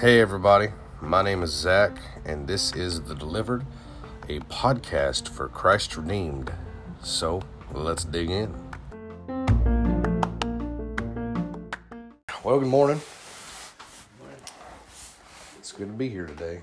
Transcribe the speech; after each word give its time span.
Hey, 0.00 0.20
everybody. 0.20 0.68
My 1.02 1.20
name 1.20 1.42
is 1.42 1.50
Zach, 1.50 1.98
and 2.24 2.48
this 2.48 2.74
is 2.74 3.02
The 3.02 3.14
Delivered, 3.14 3.66
a 4.26 4.40
podcast 4.40 5.28
for 5.28 5.48
Christ 5.48 5.98
Redeemed. 5.98 6.50
So, 7.02 7.42
let's 7.74 8.04
dig 8.04 8.30
in. 8.30 8.54
Well, 12.42 12.58
good 12.58 12.68
morning. 12.68 13.02
It's 15.58 15.72
good 15.72 15.88
to 15.88 15.92
be 15.92 16.08
here 16.08 16.26
today. 16.26 16.62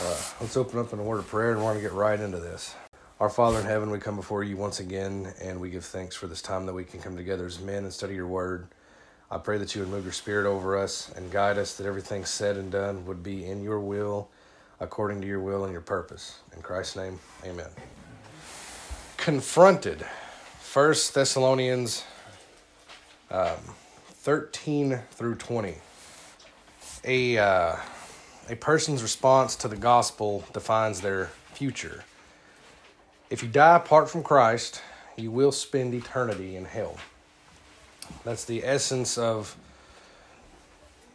Uh, 0.00 0.16
let's 0.40 0.56
open 0.56 0.80
up 0.80 0.92
in 0.92 0.98
a 0.98 1.02
word 1.04 1.18
of 1.18 1.28
prayer 1.28 1.52
and 1.52 1.60
we're 1.60 1.70
going 1.70 1.76
to 1.76 1.82
get 1.82 1.92
right 1.92 2.18
into 2.18 2.40
this. 2.40 2.74
Our 3.22 3.30
Father 3.30 3.60
in 3.60 3.66
heaven, 3.66 3.92
we 3.92 4.00
come 4.00 4.16
before 4.16 4.42
you 4.42 4.56
once 4.56 4.80
again 4.80 5.32
and 5.40 5.60
we 5.60 5.70
give 5.70 5.84
thanks 5.84 6.16
for 6.16 6.26
this 6.26 6.42
time 6.42 6.66
that 6.66 6.72
we 6.72 6.82
can 6.82 7.00
come 7.00 7.16
together 7.16 7.46
as 7.46 7.60
men 7.60 7.84
and 7.84 7.92
study 7.92 8.16
your 8.16 8.26
word. 8.26 8.66
I 9.30 9.38
pray 9.38 9.58
that 9.58 9.76
you 9.76 9.80
would 9.80 9.90
move 9.90 10.02
your 10.02 10.12
spirit 10.12 10.44
over 10.44 10.76
us 10.76 11.08
and 11.14 11.30
guide 11.30 11.56
us, 11.56 11.76
that 11.76 11.86
everything 11.86 12.24
said 12.24 12.56
and 12.56 12.72
done 12.72 13.06
would 13.06 13.22
be 13.22 13.46
in 13.46 13.62
your 13.62 13.78
will, 13.78 14.28
according 14.80 15.20
to 15.20 15.28
your 15.28 15.38
will 15.38 15.62
and 15.62 15.72
your 15.72 15.82
purpose. 15.82 16.40
In 16.56 16.62
Christ's 16.62 16.96
name, 16.96 17.20
amen. 17.44 17.68
Confronted. 19.18 20.04
First 20.58 21.14
Thessalonians 21.14 22.02
um, 23.30 23.54
13 24.08 24.98
through 25.12 25.36
20. 25.36 25.76
A, 27.04 27.38
uh, 27.38 27.76
a 28.48 28.56
person's 28.56 29.00
response 29.00 29.54
to 29.54 29.68
the 29.68 29.76
gospel 29.76 30.42
defines 30.52 31.00
their 31.00 31.26
future. 31.54 32.02
If 33.32 33.42
you 33.42 33.48
die 33.48 33.76
apart 33.76 34.10
from 34.10 34.22
Christ, 34.22 34.82
you 35.16 35.30
will 35.30 35.52
spend 35.52 35.94
eternity 35.94 36.54
in 36.54 36.66
hell. 36.66 36.98
That's 38.24 38.44
the 38.44 38.62
essence 38.62 39.16
of 39.16 39.56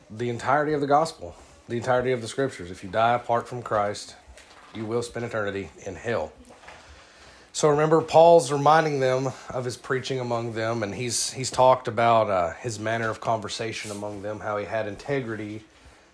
the 0.09 0.29
entirety 0.29 0.73
of 0.73 0.81
the 0.81 0.87
gospel, 0.87 1.35
the 1.67 1.77
entirety 1.77 2.11
of 2.13 2.23
the 2.23 2.27
scriptures. 2.27 2.71
If 2.71 2.83
you 2.83 2.89
die 2.89 3.13
apart 3.13 3.47
from 3.47 3.61
Christ, 3.61 4.15
you 4.73 4.83
will 4.83 5.03
spend 5.03 5.27
eternity 5.27 5.69
in 5.85 5.93
hell. 5.93 6.31
So 7.53 7.69
remember, 7.69 8.01
Paul's 8.01 8.51
reminding 8.51 8.99
them 8.99 9.31
of 9.51 9.63
his 9.63 9.77
preaching 9.77 10.19
among 10.19 10.53
them, 10.53 10.81
and 10.81 10.95
he's 10.95 11.33
he's 11.33 11.51
talked 11.51 11.87
about 11.87 12.31
uh, 12.31 12.53
his 12.53 12.79
manner 12.79 13.11
of 13.11 13.21
conversation 13.21 13.91
among 13.91 14.23
them, 14.23 14.39
how 14.39 14.57
he 14.57 14.65
had 14.65 14.87
integrity 14.87 15.65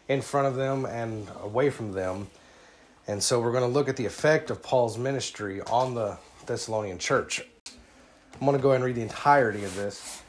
in 0.10 0.22
front 0.22 0.48
of 0.48 0.56
them 0.56 0.86
and 0.86 1.30
away 1.42 1.70
from 1.70 1.94
them. 1.94 2.28
And 3.08 3.22
so 3.22 3.40
we're 3.40 3.52
going 3.52 3.64
to 3.64 3.68
look 3.68 3.90
at 3.90 3.98
the 3.98 4.06
effect 4.06 4.50
of 4.50 4.64
Paul's 4.64 4.98
ministry 4.98 5.62
on 5.62 5.94
the 5.94 6.18
Thessalonian 6.46 6.98
church. 6.98 7.46
I'm 8.34 8.46
going 8.46 8.56
to 8.58 8.62
go 8.62 8.70
ahead 8.70 8.78
and 8.78 8.86
read 8.86 8.96
the 8.96 9.02
entirety 9.02 9.64
of 9.64 9.76
this. 9.76 10.22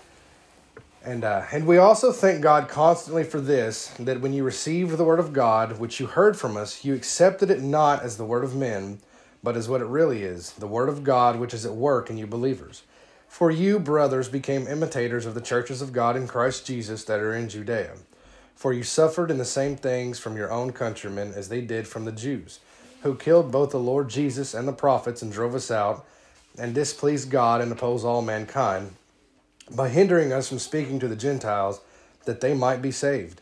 And, 1.04 1.22
uh, 1.22 1.44
and 1.52 1.66
we 1.66 1.76
also 1.76 2.12
thank 2.12 2.40
God 2.40 2.68
constantly 2.68 3.24
for 3.24 3.40
this 3.40 3.88
that 3.98 4.20
when 4.20 4.32
you 4.32 4.42
received 4.42 4.96
the 4.96 5.04
word 5.04 5.18
of 5.18 5.32
God, 5.32 5.78
which 5.78 6.00
you 6.00 6.06
heard 6.06 6.36
from 6.36 6.56
us, 6.56 6.84
you 6.84 6.94
accepted 6.94 7.50
it 7.50 7.60
not 7.60 8.02
as 8.02 8.16
the 8.16 8.24
word 8.24 8.42
of 8.42 8.56
men, 8.56 8.98
but 9.42 9.56
as 9.56 9.68
what 9.68 9.82
it 9.82 9.86
really 9.86 10.22
is 10.22 10.52
the 10.52 10.66
word 10.66 10.88
of 10.88 11.04
God, 11.04 11.38
which 11.38 11.52
is 11.52 11.66
at 11.66 11.74
work 11.74 12.08
in 12.08 12.16
you 12.16 12.26
believers. 12.26 12.82
For 13.28 13.50
you, 13.50 13.78
brothers, 13.78 14.28
became 14.28 14.66
imitators 14.66 15.26
of 15.26 15.34
the 15.34 15.40
churches 15.40 15.82
of 15.82 15.92
God 15.92 16.16
in 16.16 16.26
Christ 16.26 16.66
Jesus 16.66 17.04
that 17.04 17.20
are 17.20 17.34
in 17.34 17.48
Judea. 17.48 17.96
For 18.54 18.72
you 18.72 18.82
suffered 18.82 19.30
in 19.30 19.38
the 19.38 19.44
same 19.44 19.76
things 19.76 20.18
from 20.18 20.36
your 20.36 20.50
own 20.50 20.72
countrymen 20.72 21.32
as 21.34 21.48
they 21.48 21.60
did 21.60 21.86
from 21.86 22.04
the 22.04 22.12
Jews, 22.12 22.60
who 23.02 23.14
killed 23.14 23.52
both 23.52 23.70
the 23.70 23.78
Lord 23.78 24.08
Jesus 24.08 24.54
and 24.54 24.66
the 24.66 24.72
prophets 24.72 25.22
and 25.22 25.32
drove 25.32 25.54
us 25.54 25.70
out, 25.70 26.06
and 26.58 26.74
displeased 26.74 27.30
God 27.30 27.60
and 27.60 27.72
opposed 27.72 28.04
all 28.04 28.22
mankind 28.22 28.94
by 29.70 29.88
hindering 29.88 30.32
us 30.32 30.48
from 30.48 30.58
speaking 30.58 30.98
to 31.00 31.08
the 31.08 31.16
Gentiles 31.16 31.80
that 32.26 32.40
they 32.40 32.54
might 32.54 32.82
be 32.82 32.90
saved. 32.90 33.40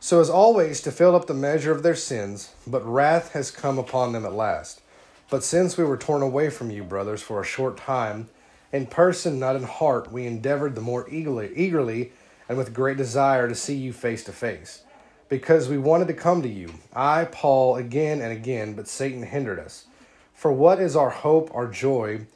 So, 0.00 0.20
as 0.20 0.30
always, 0.30 0.80
to 0.82 0.92
fill 0.92 1.16
up 1.16 1.26
the 1.26 1.34
measure 1.34 1.72
of 1.72 1.82
their 1.82 1.96
sins, 1.96 2.52
but 2.66 2.86
wrath 2.86 3.32
has 3.32 3.50
come 3.50 3.78
upon 3.78 4.12
them 4.12 4.24
at 4.24 4.32
last. 4.32 4.80
But 5.28 5.42
since 5.42 5.76
we 5.76 5.84
were 5.84 5.96
torn 5.96 6.22
away 6.22 6.50
from 6.50 6.70
you, 6.70 6.84
brothers, 6.84 7.20
for 7.20 7.40
a 7.40 7.44
short 7.44 7.76
time, 7.76 8.28
in 8.72 8.86
person, 8.86 9.38
not 9.38 9.56
in 9.56 9.64
heart, 9.64 10.12
we 10.12 10.26
endeavored 10.26 10.74
the 10.74 10.80
more 10.80 11.08
eagerly, 11.10 11.50
eagerly 11.54 12.12
and 12.48 12.56
with 12.56 12.74
great 12.74 12.96
desire 12.96 13.48
to 13.48 13.54
see 13.54 13.76
you 13.76 13.92
face 13.92 14.24
to 14.24 14.32
face, 14.32 14.82
because 15.28 15.68
we 15.68 15.78
wanted 15.78 16.08
to 16.08 16.14
come 16.14 16.42
to 16.42 16.48
you, 16.48 16.72
I, 16.94 17.26
Paul, 17.26 17.76
again 17.76 18.20
and 18.20 18.32
again, 18.32 18.74
but 18.74 18.88
Satan 18.88 19.22
hindered 19.22 19.58
us. 19.58 19.86
For 20.32 20.52
what 20.52 20.80
is 20.80 20.96
our 20.96 21.10
hope, 21.10 21.50
our 21.54 21.66
joy, 21.66 22.26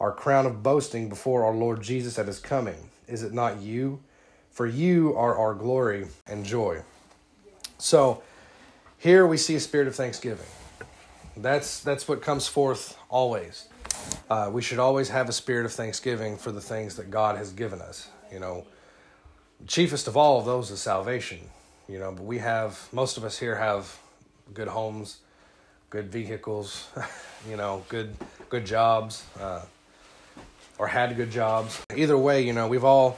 our 0.00 0.12
crown 0.12 0.46
of 0.46 0.62
boasting 0.62 1.08
before 1.08 1.44
our 1.44 1.54
Lord 1.54 1.80
Jesus 1.80 2.18
at 2.18 2.26
his 2.26 2.40
coming? 2.40 2.90
Is 3.06 3.22
it 3.22 3.32
not 3.32 3.60
you? 3.60 4.00
For 4.50 4.66
you 4.66 5.16
are 5.16 5.38
our 5.38 5.54
glory 5.54 6.08
and 6.26 6.44
joy. 6.44 6.82
So 7.78 8.22
here 8.98 9.26
we 9.26 9.36
see 9.36 9.54
a 9.54 9.60
spirit 9.60 9.88
of 9.88 9.94
thanksgiving. 9.94 10.46
That's 11.36 11.80
that's 11.80 12.06
what 12.06 12.20
comes 12.20 12.46
forth 12.46 12.98
always. 13.08 13.68
Uh, 14.28 14.50
we 14.52 14.60
should 14.60 14.78
always 14.78 15.08
have 15.08 15.28
a 15.28 15.32
spirit 15.32 15.64
of 15.64 15.72
thanksgiving 15.72 16.36
for 16.36 16.52
the 16.52 16.60
things 16.60 16.96
that 16.96 17.10
God 17.10 17.36
has 17.36 17.52
given 17.52 17.80
us. 17.80 18.10
You 18.30 18.40
know, 18.40 18.66
chiefest 19.66 20.08
of 20.08 20.16
all 20.16 20.38
of 20.38 20.44
those 20.44 20.70
is 20.70 20.80
salvation. 20.80 21.40
You 21.88 21.98
know, 21.98 22.12
but 22.12 22.24
we 22.24 22.38
have 22.38 22.88
most 22.92 23.16
of 23.16 23.24
us 23.24 23.38
here 23.38 23.56
have 23.56 23.98
good 24.54 24.68
homes, 24.68 25.18
good 25.90 26.10
vehicles, 26.10 26.88
you 27.50 27.56
know, 27.56 27.84
good 27.88 28.14
good 28.48 28.64
jobs. 28.64 29.24
Uh, 29.38 29.62
or 30.78 30.88
had 30.88 31.16
good 31.16 31.30
jobs. 31.30 31.80
Either 31.94 32.18
way, 32.18 32.42
you 32.42 32.52
know, 32.52 32.66
we've 32.66 32.82
all, 32.82 33.16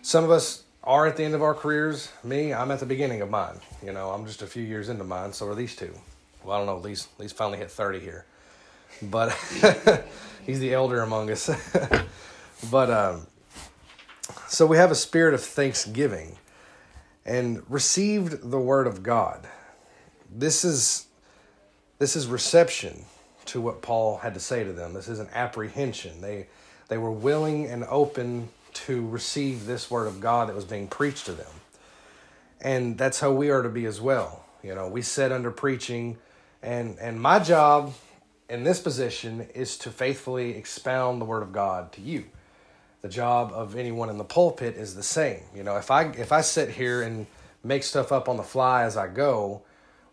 some 0.00 0.24
of 0.24 0.30
us 0.30 0.64
are 0.82 1.06
at 1.06 1.18
the 1.18 1.22
end 1.24 1.34
of 1.34 1.42
our 1.42 1.54
careers. 1.54 2.10
Me, 2.24 2.54
I'm 2.54 2.70
at 2.70 2.80
the 2.80 2.86
beginning 2.86 3.20
of 3.20 3.28
mine. 3.28 3.60
You 3.84 3.92
know, 3.92 4.10
I'm 4.10 4.24
just 4.24 4.40
a 4.40 4.46
few 4.46 4.62
years 4.62 4.88
into 4.88 5.04
mine. 5.04 5.34
So 5.34 5.46
are 5.48 5.54
these 5.54 5.76
two. 5.76 5.92
Well, 6.42 6.56
I 6.56 6.58
don't 6.58 6.66
know. 6.66 6.80
These 6.80 7.08
these 7.18 7.32
finally 7.32 7.58
hit 7.58 7.70
30 7.70 8.00
here, 8.00 8.24
but 9.02 9.32
he's 10.46 10.60
the 10.60 10.72
elder 10.72 11.02
among 11.02 11.30
us. 11.30 11.50
but 12.70 12.90
um, 12.90 13.26
so 14.48 14.64
we 14.64 14.78
have 14.78 14.90
a 14.90 14.96
spirit 14.96 15.34
of 15.34 15.42
thanksgiving, 15.42 16.38
and 17.24 17.62
received 17.70 18.50
the 18.50 18.58
word 18.58 18.86
of 18.86 19.02
God. 19.02 19.46
This 20.34 20.64
is 20.64 21.06
this 21.98 22.16
is 22.16 22.26
reception 22.26 23.04
to 23.46 23.60
what 23.60 23.82
Paul 23.82 24.18
had 24.18 24.34
to 24.34 24.40
say 24.40 24.64
to 24.64 24.72
them. 24.72 24.94
This 24.94 25.08
is 25.08 25.18
an 25.18 25.28
apprehension. 25.32 26.20
They 26.22 26.46
they 26.88 26.96
were 26.96 27.12
willing 27.12 27.66
and 27.66 27.84
open 27.84 28.48
to 28.72 29.06
receive 29.08 29.66
this 29.66 29.90
word 29.90 30.06
of 30.06 30.20
God 30.20 30.48
that 30.48 30.56
was 30.56 30.64
being 30.64 30.88
preached 30.88 31.26
to 31.26 31.32
them. 31.32 31.52
And 32.60 32.96
that's 32.96 33.20
how 33.20 33.32
we 33.32 33.50
are 33.50 33.62
to 33.62 33.68
be 33.68 33.84
as 33.84 34.00
well. 34.00 34.44
You 34.62 34.74
know, 34.74 34.88
we 34.88 35.02
sit 35.02 35.30
under 35.30 35.50
preaching 35.50 36.16
and 36.62 36.98
and 36.98 37.20
my 37.20 37.38
job 37.38 37.92
in 38.48 38.64
this 38.64 38.80
position 38.80 39.46
is 39.54 39.76
to 39.78 39.90
faithfully 39.90 40.56
expound 40.56 41.20
the 41.20 41.26
word 41.26 41.42
of 41.42 41.52
God 41.52 41.92
to 41.92 42.00
you. 42.00 42.24
The 43.00 43.08
job 43.08 43.52
of 43.52 43.76
anyone 43.76 44.10
in 44.10 44.18
the 44.18 44.24
pulpit 44.24 44.76
is 44.76 44.94
the 44.94 45.02
same. 45.02 45.42
You 45.54 45.62
know, 45.62 45.76
if 45.76 45.90
I 45.90 46.04
if 46.10 46.32
I 46.32 46.40
sit 46.40 46.70
here 46.70 47.02
and 47.02 47.26
make 47.62 47.82
stuff 47.84 48.10
up 48.10 48.28
on 48.28 48.36
the 48.36 48.42
fly 48.42 48.82
as 48.82 48.96
I 48.96 49.06
go 49.08 49.62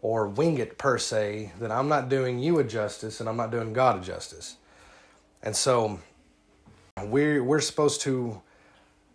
or 0.01 0.28
wing 0.28 0.59
it 0.59 0.78
per 0.78 0.97
se, 0.97 1.51
then 1.59 1.72
I'm 1.72 1.88
not 1.88 2.09
doing 2.09 2.40
you 2.40 2.59
a 2.59 2.63
justice 2.63 3.19
and 3.19 3.28
I'm 3.28 3.38
not 3.38 3.50
doing 3.50 3.73
God 3.73 3.97
a 3.97 4.01
justice. 4.01 4.57
And 5.41 5.56
so 5.56 6.00
we're 7.03 7.44
we're 7.44 7.62
supposed 7.62 8.01
to 8.01 8.41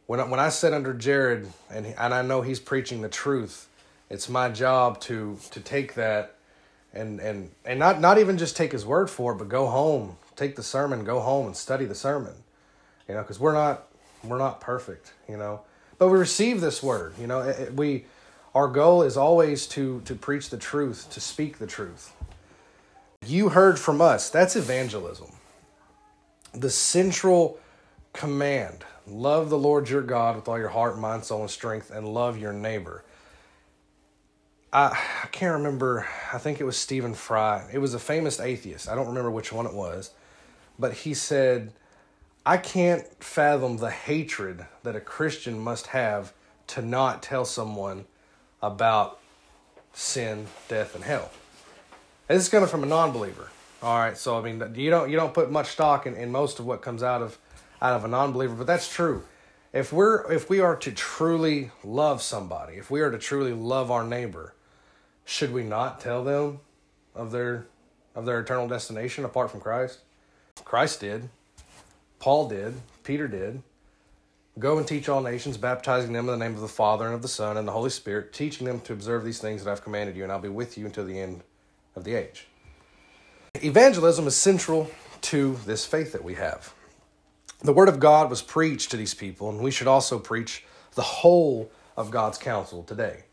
when 0.06 0.18
I, 0.18 0.24
when 0.24 0.40
I 0.40 0.48
sit 0.48 0.74
under 0.74 0.92
Jared 0.92 1.46
and 1.70 1.86
and 1.86 2.12
I 2.12 2.22
know 2.22 2.42
he's 2.42 2.58
preaching 2.60 3.02
the 3.02 3.08
truth, 3.08 3.68
it's 4.08 4.28
my 4.28 4.48
job 4.48 5.00
to 5.02 5.38
to 5.52 5.60
take 5.60 5.94
that 5.94 6.34
and 6.92 7.20
and 7.20 7.50
and 7.64 7.78
not 7.78 8.00
not 8.00 8.18
even 8.18 8.36
just 8.36 8.56
take 8.56 8.72
his 8.72 8.84
word 8.84 9.08
for 9.08 9.32
it, 9.32 9.36
but 9.36 9.48
go 9.48 9.68
home, 9.68 10.16
take 10.34 10.56
the 10.56 10.62
sermon, 10.64 11.04
go 11.04 11.20
home 11.20 11.46
and 11.46 11.56
study 11.56 11.84
the 11.84 11.94
sermon. 11.94 12.34
You 13.08 13.14
know, 13.14 13.22
because 13.22 13.40
we're 13.40 13.54
not 13.54 13.86
we're 14.24 14.38
not 14.38 14.60
perfect, 14.60 15.12
you 15.28 15.36
know, 15.36 15.62
but 15.98 16.08
we 16.08 16.18
receive 16.18 16.60
this 16.60 16.82
word. 16.82 17.14
You 17.18 17.26
know, 17.26 17.40
it, 17.40 17.74
we 17.74 18.04
our 18.54 18.68
goal 18.68 19.02
is 19.02 19.16
always 19.16 19.66
to 19.68 20.00
to 20.04 20.14
preach 20.14 20.50
the 20.50 20.58
truth, 20.58 21.08
to 21.10 21.20
speak 21.20 21.58
the 21.58 21.66
truth. 21.66 22.12
You 23.26 23.50
heard 23.50 23.78
from 23.78 24.00
us. 24.00 24.30
That's 24.30 24.56
evangelism. 24.56 25.32
The 26.52 26.70
central 26.70 27.58
command 28.12 28.84
love 29.06 29.50
the 29.50 29.58
Lord 29.58 29.88
your 29.88 30.02
God 30.02 30.36
with 30.36 30.48
all 30.48 30.58
your 30.58 30.68
heart, 30.68 30.98
mind, 30.98 31.24
soul, 31.24 31.42
and 31.42 31.50
strength, 31.50 31.90
and 31.90 32.08
love 32.08 32.38
your 32.38 32.52
neighbor. 32.52 33.04
I, 34.72 34.98
I 35.24 35.26
can't 35.28 35.54
remember, 35.54 36.06
I 36.32 36.38
think 36.38 36.60
it 36.60 36.64
was 36.64 36.76
Stephen 36.76 37.14
Fry. 37.14 37.68
It 37.72 37.78
was 37.78 37.94
a 37.94 37.98
famous 37.98 38.38
atheist. 38.40 38.88
I 38.88 38.94
don't 38.94 39.08
remember 39.08 39.30
which 39.30 39.52
one 39.52 39.66
it 39.66 39.74
was, 39.74 40.10
but 40.78 40.92
he 40.92 41.14
said, 41.14 41.72
I 42.44 42.56
can't 42.56 43.04
fathom 43.22 43.76
the 43.76 43.90
hatred 43.90 44.66
that 44.82 44.96
a 44.96 45.00
Christian 45.00 45.58
must 45.58 45.88
have 45.88 46.32
to 46.68 46.82
not 46.82 47.22
tell 47.22 47.44
someone 47.44 48.06
about 48.62 49.20
sin, 49.92 50.46
death, 50.68 50.94
and 50.94 51.04
hell. 51.04 51.30
And 52.28 52.38
this 52.38 52.44
is 52.44 52.50
coming 52.50 52.68
from 52.68 52.82
a 52.82 52.86
non 52.86 53.12
believer. 53.12 53.50
All 53.82 53.98
right, 53.98 54.16
so 54.16 54.38
I 54.38 54.42
mean, 54.42 54.74
you 54.74 54.90
don't 54.90 55.10
you 55.10 55.16
don't 55.16 55.32
put 55.32 55.50
much 55.50 55.68
stock 55.68 56.06
in, 56.06 56.14
in 56.14 56.30
most 56.30 56.58
of 56.58 56.66
what 56.66 56.82
comes 56.82 57.02
out 57.02 57.22
of 57.22 57.38
out 57.80 57.94
of 57.94 58.04
a 58.04 58.08
non-believer, 58.08 58.54
but 58.54 58.66
that's 58.66 58.92
true. 58.92 59.24
If 59.72 59.92
we're 59.92 60.30
if 60.30 60.50
we 60.50 60.60
are 60.60 60.76
to 60.76 60.92
truly 60.92 61.70
love 61.82 62.20
somebody, 62.20 62.74
if 62.74 62.90
we 62.90 63.00
are 63.00 63.10
to 63.10 63.18
truly 63.18 63.52
love 63.52 63.90
our 63.90 64.04
neighbor, 64.04 64.54
should 65.24 65.52
we 65.52 65.62
not 65.62 66.00
tell 66.00 66.24
them 66.24 66.60
of 67.14 67.30
their 67.30 67.66
of 68.14 68.26
their 68.26 68.40
eternal 68.40 68.68
destination 68.68 69.24
apart 69.24 69.50
from 69.50 69.60
Christ? 69.60 70.00
Christ 70.64 71.00
did. 71.00 71.30
Paul 72.20 72.48
did. 72.48 72.74
Peter 73.02 73.26
did. 73.26 73.62
Go 74.58 74.78
and 74.78 74.86
teach 74.86 75.08
all 75.08 75.22
nations, 75.22 75.56
baptizing 75.56 76.12
them 76.12 76.28
in 76.28 76.38
the 76.38 76.44
name 76.44 76.54
of 76.54 76.60
the 76.60 76.68
Father 76.68 77.06
and 77.06 77.14
of 77.14 77.22
the 77.22 77.28
Son 77.28 77.56
and 77.56 77.66
the 77.66 77.72
Holy 77.72 77.90
Spirit, 77.90 78.32
teaching 78.32 78.66
them 78.66 78.80
to 78.82 78.92
observe 78.92 79.24
these 79.24 79.38
things 79.38 79.64
that 79.64 79.70
I've 79.70 79.82
commanded 79.82 80.16
you, 80.16 80.22
and 80.22 80.30
I'll 80.30 80.38
be 80.38 80.48
with 80.48 80.76
you 80.76 80.86
until 80.86 81.04
the 81.04 81.18
end 81.18 81.42
of 81.96 82.04
the 82.04 82.14
age. 82.14 82.46
Evangelism 83.54 84.26
is 84.26 84.36
central 84.36 84.90
to 85.22 85.56
this 85.66 85.86
faith 85.86 86.12
that 86.12 86.22
we 86.22 86.34
have. 86.34 86.74
The 87.62 87.72
Word 87.72 87.88
of 87.88 88.00
God 88.00 88.28
was 88.28 88.42
preached 88.42 88.90
to 88.90 88.96
these 88.96 89.14
people, 89.14 89.48
and 89.48 89.60
we 89.60 89.70
should 89.70 89.86
also 89.86 90.18
preach 90.18 90.64
the 90.94 91.02
whole 91.02 91.70
of 91.96 92.10
God's 92.10 92.38
counsel 92.38 92.82
today. 92.82 93.24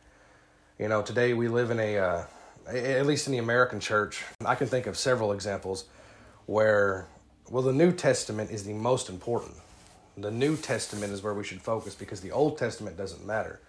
You 0.79 0.87
know, 0.87 1.01
today 1.01 1.33
we 1.33 1.47
live 1.47 1.71
in 1.71 1.79
a, 1.79 1.97
uh, 1.97 2.23
at 2.67 3.05
least 3.05 3.27
in 3.27 3.33
the 3.33 3.39
American 3.39 3.79
church, 3.79 4.23
I 4.45 4.55
can 4.55 4.67
think 4.67 4.87
of 4.87 4.97
several 4.97 5.33
examples 5.33 5.85
where, 6.45 7.07
well, 7.49 7.63
the 7.63 7.73
New 7.73 7.91
Testament 7.91 8.51
is 8.51 8.63
the 8.63 8.73
most 8.73 9.09
important. 9.09 9.55
The 10.17 10.31
New 10.31 10.57
Testament 10.57 11.13
is 11.13 11.23
where 11.23 11.33
we 11.33 11.43
should 11.43 11.61
focus 11.61 11.95
because 11.95 12.21
the 12.21 12.31
Old 12.31 12.57
Testament 12.57 12.97
doesn't 12.97 13.25
matter. 13.25 13.61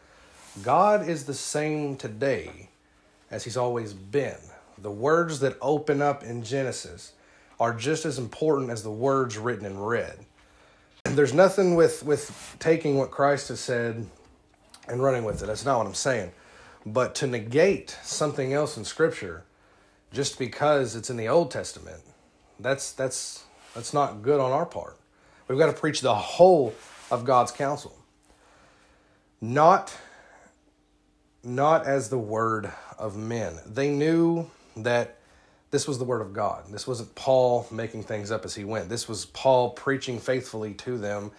God 0.62 1.08
is 1.08 1.24
the 1.24 1.34
same 1.34 1.96
today 1.96 2.70
as 3.30 3.44
He's 3.44 3.56
always 3.56 3.92
been. 3.92 4.38
The 4.78 4.90
words 4.90 5.40
that 5.40 5.56
open 5.60 6.02
up 6.02 6.24
in 6.24 6.42
Genesis 6.42 7.12
are 7.60 7.74
just 7.74 8.04
as 8.04 8.18
important 8.18 8.70
as 8.70 8.82
the 8.82 8.90
words 8.90 9.36
written 9.36 9.66
in 9.66 9.78
red. 9.78 10.18
There's 11.04 11.34
nothing 11.34 11.74
with, 11.74 12.02
with 12.02 12.56
taking 12.58 12.96
what 12.96 13.10
Christ 13.10 13.48
has 13.48 13.60
said 13.60 14.06
and 14.88 15.02
running 15.02 15.24
with 15.24 15.42
it. 15.42 15.46
That's 15.46 15.64
not 15.64 15.78
what 15.78 15.86
I'm 15.86 15.94
saying. 15.94 16.32
But 16.86 17.14
to 17.16 17.26
negate 17.26 17.96
something 18.02 18.52
else 18.52 18.76
in 18.76 18.84
Scripture 18.84 19.44
just 20.12 20.38
because 20.38 20.96
it's 20.96 21.10
in 21.10 21.16
the 21.16 21.28
Old 21.28 21.50
Testament, 21.50 22.00
that's 22.58 22.92
that's 22.92 23.44
that's 23.74 23.92
not 23.92 24.22
good 24.22 24.40
on 24.40 24.52
our 24.52 24.66
part. 24.66 24.98
We've 25.46 25.58
got 25.58 25.66
to 25.66 25.72
preach 25.72 26.00
the 26.00 26.14
whole 26.14 26.74
of 27.10 27.24
God's 27.24 27.52
counsel. 27.52 27.96
Not 29.40 29.96
not 31.44 31.86
as 31.86 32.10
the 32.10 32.18
word 32.18 32.70
of 32.98 33.16
men. 33.16 33.58
They 33.64 33.90
knew 33.90 34.50
that 34.76 35.16
this 35.70 35.86
was 35.86 35.98
the 35.98 36.04
word 36.04 36.20
of 36.20 36.32
God. 36.32 36.64
This 36.70 36.86
wasn't 36.86 37.14
Paul 37.14 37.66
making 37.70 38.02
things 38.02 38.30
up 38.30 38.44
as 38.44 38.54
he 38.54 38.64
went. 38.64 38.88
This 38.88 39.08
was 39.08 39.26
Paul 39.26 39.70
preaching 39.70 40.18
faithfully 40.18 40.74
to 40.74 40.98
them. 40.98 41.30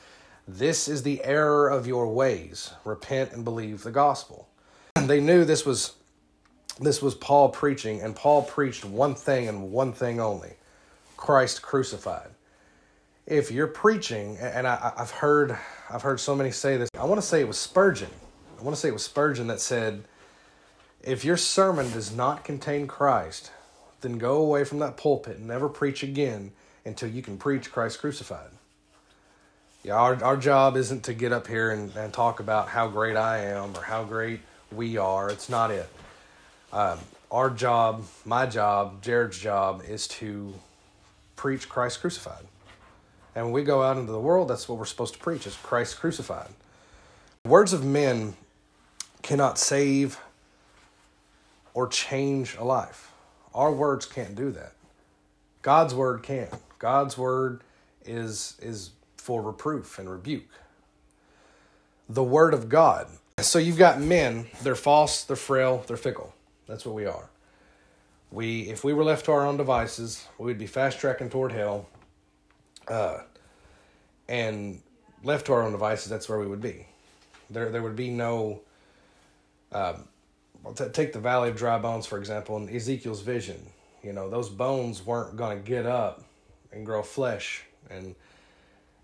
This 0.47 0.87
is 0.87 1.03
the 1.03 1.23
error 1.23 1.67
of 1.67 1.85
your 1.85 2.07
ways. 2.07 2.73
Repent 2.85 3.33
and 3.33 3.43
believe 3.43 3.83
the 3.83 3.91
gospel. 3.91 4.47
And 4.95 5.07
they 5.09 5.19
knew 5.19 5.45
this 5.45 5.65
was 5.65 5.93
this 6.81 7.01
was 7.01 7.13
Paul 7.13 7.49
preaching, 7.49 8.01
and 8.01 8.15
Paul 8.15 8.41
preached 8.41 8.85
one 8.85 9.13
thing 9.13 9.49
and 9.49 9.71
one 9.71 9.91
thing 9.91 10.21
only 10.21 10.53
Christ 11.19 11.61
crucified. 11.61 12.29
If 13.27 13.51
you're 13.51 13.67
preaching, 13.67 14.37
and 14.37 14.65
I, 14.65 14.93
have 14.95 15.11
heard 15.11 15.57
I've 15.89 16.01
heard 16.01 16.21
so 16.21 16.33
many 16.33 16.49
say 16.49 16.77
this, 16.77 16.89
I 16.97 17.03
want 17.03 17.19
to 17.19 17.27
say 17.27 17.41
it 17.41 17.47
was 17.47 17.57
Spurgeon. 17.57 18.09
I 18.57 18.63
want 18.63 18.73
to 18.73 18.79
say 18.79 18.87
it 18.87 18.93
was 18.93 19.03
Spurgeon 19.03 19.47
that 19.47 19.59
said, 19.59 20.05
if 21.03 21.25
your 21.25 21.35
sermon 21.35 21.91
does 21.91 22.15
not 22.15 22.45
contain 22.45 22.87
Christ, 22.87 23.51
then 23.99 24.17
go 24.17 24.37
away 24.37 24.63
from 24.63 24.79
that 24.79 24.95
pulpit 24.95 25.37
and 25.37 25.47
never 25.47 25.67
preach 25.67 26.03
again 26.03 26.53
until 26.85 27.09
you 27.09 27.21
can 27.21 27.37
preach 27.37 27.69
Christ 27.69 27.99
crucified. 27.99 28.51
Yeah, 29.83 29.95
our, 29.95 30.23
our 30.23 30.37
job 30.37 30.77
isn't 30.77 31.03
to 31.03 31.13
get 31.13 31.33
up 31.33 31.47
here 31.47 31.71
and, 31.71 31.93
and 31.97 32.13
talk 32.13 32.39
about 32.39 32.69
how 32.69 32.87
great 32.87 33.17
I 33.17 33.39
am 33.39 33.75
or 33.75 33.83
how 33.83 34.05
great 34.05 34.39
we 34.71 34.95
are. 34.95 35.29
It's 35.29 35.49
not 35.49 35.69
it. 35.69 35.89
Um, 36.71 36.97
our 37.29 37.49
job, 37.49 38.05
my 38.23 38.45
job, 38.45 39.01
Jared's 39.01 39.37
job, 39.37 39.83
is 39.85 40.07
to 40.07 40.53
preach 41.39 41.69
Christ 41.69 42.01
crucified. 42.01 42.43
And 43.33 43.45
when 43.45 43.53
we 43.53 43.63
go 43.63 43.81
out 43.81 43.95
into 43.95 44.11
the 44.11 44.19
world, 44.19 44.49
that's 44.49 44.67
what 44.67 44.77
we're 44.77 44.83
supposed 44.83 45.13
to 45.13 45.19
preach 45.19 45.47
is 45.47 45.55
Christ 45.55 45.97
crucified. 45.97 46.49
Words 47.45 47.71
of 47.71 47.85
men 47.85 48.35
cannot 49.21 49.57
save 49.57 50.19
or 51.73 51.87
change 51.87 52.57
a 52.57 52.65
life. 52.65 53.13
Our 53.55 53.71
words 53.71 54.05
can't 54.05 54.35
do 54.35 54.51
that. 54.51 54.73
God's 55.61 55.95
word 55.95 56.23
can. 56.23 56.49
God's 56.77 57.17
word 57.17 57.61
is 58.05 58.57
is 58.61 58.91
for 59.15 59.41
reproof 59.41 59.97
and 59.97 60.09
rebuke. 60.09 60.51
The 62.09 62.23
word 62.23 62.53
of 62.53 62.67
God. 62.67 63.07
So 63.39 63.59
you've 63.59 63.77
got 63.77 64.01
men, 64.01 64.47
they're 64.61 64.75
false, 64.75 65.23
they're 65.23 65.37
frail, 65.37 65.85
they're 65.87 65.95
fickle. 65.95 66.33
That's 66.67 66.85
what 66.85 66.95
we 66.95 67.05
are. 67.05 67.29
We 68.31 68.69
if 68.69 68.83
we 68.83 68.93
were 68.93 69.03
left 69.03 69.25
to 69.25 69.31
our 69.31 69.45
own 69.45 69.57
devices, 69.57 70.27
we 70.37 70.45
would 70.45 70.59
be 70.59 70.67
fast 70.67 70.99
tracking 70.99 71.29
toward 71.29 71.51
hell. 71.51 71.87
Uh, 72.87 73.19
and 74.27 74.81
left 75.23 75.47
to 75.47 75.53
our 75.53 75.63
own 75.63 75.71
devices, 75.71 76.09
that's 76.09 76.29
where 76.29 76.39
we 76.39 76.47
would 76.47 76.61
be. 76.61 76.85
There 77.49 77.69
there 77.71 77.81
would 77.81 77.95
be 77.95 78.09
no 78.09 78.61
well, 80.63 80.73
t- 80.73 80.85
take 80.89 81.13
the 81.13 81.19
valley 81.19 81.49
of 81.49 81.55
dry 81.57 81.77
bones 81.77 82.05
for 82.05 82.17
example 82.17 82.57
in 82.57 82.69
ezekiel's 82.69 83.21
vision 83.21 83.59
you 84.03 84.13
know 84.13 84.29
those 84.29 84.49
bones 84.49 85.05
weren't 85.05 85.35
going 85.35 85.57
to 85.57 85.63
get 85.67 85.85
up 85.85 86.23
and 86.71 86.85
grow 86.85 87.01
flesh 87.01 87.63
and 87.89 88.15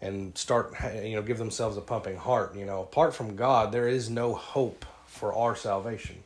and 0.02 0.38
start 0.38 0.74
you 1.04 1.16
know 1.16 1.22
give 1.22 1.38
themselves 1.38 1.78
a 1.78 1.82
pumping 1.82 2.18
heart 2.18 2.56
you 2.56 2.66
know 2.66 2.82
apart 2.82 3.14
from 3.14 3.36
god 3.36 3.72
there 3.72 3.88
is 3.88 4.10
no 4.10 4.34
hope 4.34 4.86
for 5.06 5.34
our 5.34 5.56
salvation 5.56 6.18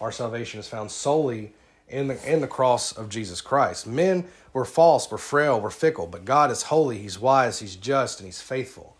our 0.00 0.12
salvation 0.12 0.60
is 0.60 0.68
found 0.68 0.90
solely 0.90 1.52
in 1.88 2.08
the 2.08 2.32
in 2.32 2.40
the 2.40 2.46
cross 2.46 2.92
of 2.92 3.08
jesus 3.08 3.40
christ 3.40 3.86
men 3.86 4.24
were 4.52 4.64
false 4.64 5.10
were 5.10 5.18
frail 5.18 5.60
were 5.60 5.70
fickle 5.70 6.06
but 6.06 6.24
god 6.24 6.50
is 6.50 6.64
holy 6.64 6.98
he's 6.98 7.18
wise 7.18 7.58
he's 7.60 7.76
just 7.76 8.20
and 8.20 8.26
he's 8.26 8.40
faithful 8.40 8.96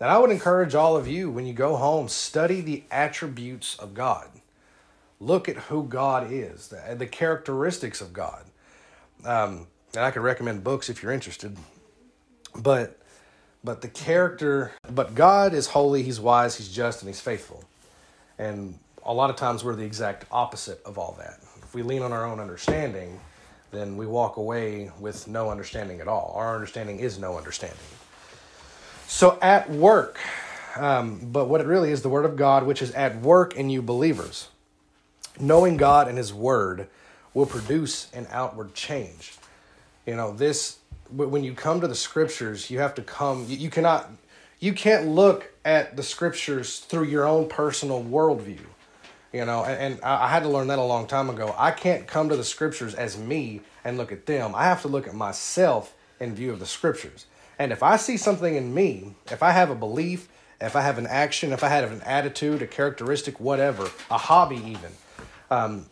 and 0.00 0.10
i 0.10 0.18
would 0.18 0.30
encourage 0.30 0.74
all 0.74 0.96
of 0.96 1.06
you 1.06 1.30
when 1.30 1.46
you 1.46 1.52
go 1.52 1.76
home 1.76 2.08
study 2.08 2.60
the 2.60 2.82
attributes 2.90 3.76
of 3.78 3.94
god 3.94 4.28
look 5.20 5.48
at 5.48 5.56
who 5.56 5.84
God 5.84 6.30
is, 6.30 6.68
the, 6.68 6.94
the 6.94 7.06
characteristics 7.06 8.00
of 8.00 8.12
God. 8.12 8.44
Um, 9.24 9.66
and 9.94 10.04
I 10.04 10.10
could 10.10 10.22
recommend 10.22 10.62
books 10.62 10.88
if 10.88 11.02
you're 11.02 11.12
interested. 11.12 11.56
But 12.54 12.98
but 13.64 13.80
the 13.80 13.88
character, 13.88 14.72
but 14.94 15.16
God 15.16 15.52
is 15.52 15.68
holy, 15.68 16.04
He's 16.04 16.20
wise, 16.20 16.56
He's 16.56 16.68
just, 16.68 17.02
and 17.02 17.08
He's 17.08 17.20
faithful. 17.20 17.64
And 18.38 18.78
a 19.04 19.12
lot 19.12 19.28
of 19.28 19.36
times 19.36 19.64
we're 19.64 19.74
the 19.74 19.84
exact 19.84 20.24
opposite 20.30 20.80
of 20.84 20.98
all 20.98 21.16
that. 21.18 21.40
If 21.66 21.74
we 21.74 21.82
lean 21.82 22.02
on 22.02 22.12
our 22.12 22.24
own 22.24 22.38
understanding, 22.38 23.18
then 23.72 23.96
we 23.96 24.06
walk 24.06 24.36
away 24.36 24.92
with 25.00 25.26
no 25.26 25.50
understanding 25.50 26.00
at 26.00 26.06
all. 26.06 26.32
Our 26.36 26.54
understanding 26.54 27.00
is 27.00 27.18
no 27.18 27.36
understanding. 27.36 27.76
So 29.08 29.36
at 29.42 29.68
work, 29.68 30.20
um, 30.76 31.18
but 31.32 31.48
what 31.48 31.60
it 31.60 31.66
really 31.66 31.90
is, 31.90 32.02
the 32.02 32.08
Word 32.08 32.24
of 32.24 32.36
God, 32.36 32.64
which 32.64 32.82
is 32.82 32.92
at 32.92 33.20
work 33.20 33.56
in 33.56 33.68
you 33.68 33.82
believers 33.82 34.48
knowing 35.40 35.76
God 35.76 36.06
and 36.08 36.16
His 36.16 36.32
Word 36.32 36.86
will 37.34 37.46
produce 37.46 38.12
an 38.12 38.28
outward 38.30 38.74
change. 38.74 39.36
You 40.06 40.14
know, 40.14 40.32
this, 40.32 40.78
when 41.10 41.44
you 41.44 41.52
come 41.52 41.80
to 41.80 41.88
the 41.88 41.96
scriptures, 41.96 42.70
you 42.70 42.78
have 42.78 42.94
to 42.94 43.02
come, 43.02 43.44
you 43.48 43.70
cannot, 43.70 44.08
you 44.60 44.72
can't 44.72 45.08
look 45.08 45.52
at 45.64 45.96
the 45.96 46.02
scriptures 46.04 46.78
through 46.78 47.04
your 47.04 47.26
own 47.26 47.48
personal 47.48 48.02
worldview. 48.02 48.60
You 49.36 49.44
know, 49.44 49.64
and, 49.64 49.94
and 49.94 50.02
I 50.02 50.28
had 50.28 50.44
to 50.44 50.48
learn 50.48 50.68
that 50.68 50.78
a 50.78 50.82
long 50.82 51.06
time 51.06 51.28
ago. 51.28 51.54
I 51.58 51.70
can't 51.70 52.06
come 52.06 52.30
to 52.30 52.36
the 52.36 52.44
scriptures 52.44 52.94
as 52.94 53.18
me 53.18 53.60
and 53.84 53.98
look 53.98 54.10
at 54.10 54.24
them. 54.24 54.54
I 54.54 54.64
have 54.64 54.80
to 54.80 54.88
look 54.88 55.06
at 55.06 55.14
myself 55.14 55.94
in 56.18 56.34
view 56.34 56.52
of 56.52 56.58
the 56.58 56.64
scriptures. 56.64 57.26
And 57.58 57.70
if 57.70 57.82
I 57.82 57.96
see 57.96 58.16
something 58.16 58.54
in 58.54 58.72
me, 58.72 59.14
if 59.30 59.42
I 59.42 59.50
have 59.50 59.68
a 59.68 59.74
belief, 59.74 60.28
if 60.58 60.74
I 60.74 60.80
have 60.80 60.96
an 60.96 61.06
action, 61.06 61.52
if 61.52 61.62
I 61.62 61.68
have 61.68 61.92
an 61.92 62.00
attitude, 62.00 62.62
a 62.62 62.66
characteristic, 62.66 63.38
whatever, 63.38 63.90
a 64.10 64.16
hobby 64.16 64.56
even, 64.56 64.92
um, 65.50 65.84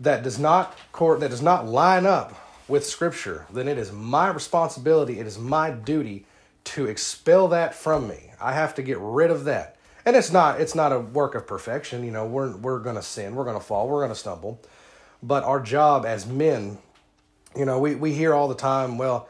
that 0.00 0.24
does 0.24 0.40
not 0.40 0.76
court 0.90 1.20
that 1.20 1.30
does 1.30 1.42
not 1.42 1.68
line 1.68 2.04
up 2.04 2.34
with 2.66 2.84
Scripture, 2.84 3.46
then 3.52 3.68
it 3.68 3.78
is 3.78 3.92
my 3.92 4.28
responsibility, 4.28 5.20
it 5.20 5.26
is 5.28 5.38
my 5.38 5.70
duty 5.70 6.26
to 6.64 6.86
expel 6.86 7.46
that 7.48 7.76
from 7.76 8.08
me. 8.08 8.32
I 8.40 8.54
have 8.54 8.74
to 8.74 8.82
get 8.82 8.98
rid 8.98 9.30
of 9.30 9.44
that. 9.44 9.75
And 10.06 10.16
it's 10.16 10.32
not 10.32 10.60
it's 10.60 10.74
not 10.74 10.92
a 10.92 11.00
work 11.00 11.34
of 11.34 11.46
perfection. 11.46 12.04
You 12.04 12.12
know, 12.12 12.24
we're 12.24 12.56
we're 12.56 12.78
gonna 12.78 13.02
sin, 13.02 13.34
we're 13.34 13.44
gonna 13.44 13.60
fall, 13.60 13.88
we're 13.88 14.02
gonna 14.02 14.14
stumble. 14.14 14.62
But 15.22 15.44
our 15.44 15.60
job 15.60 16.06
as 16.06 16.26
men, 16.26 16.78
you 17.56 17.64
know, 17.64 17.80
we, 17.80 17.94
we 17.94 18.12
hear 18.12 18.32
all 18.32 18.48
the 18.48 18.54
time, 18.54 18.98
well, 18.98 19.28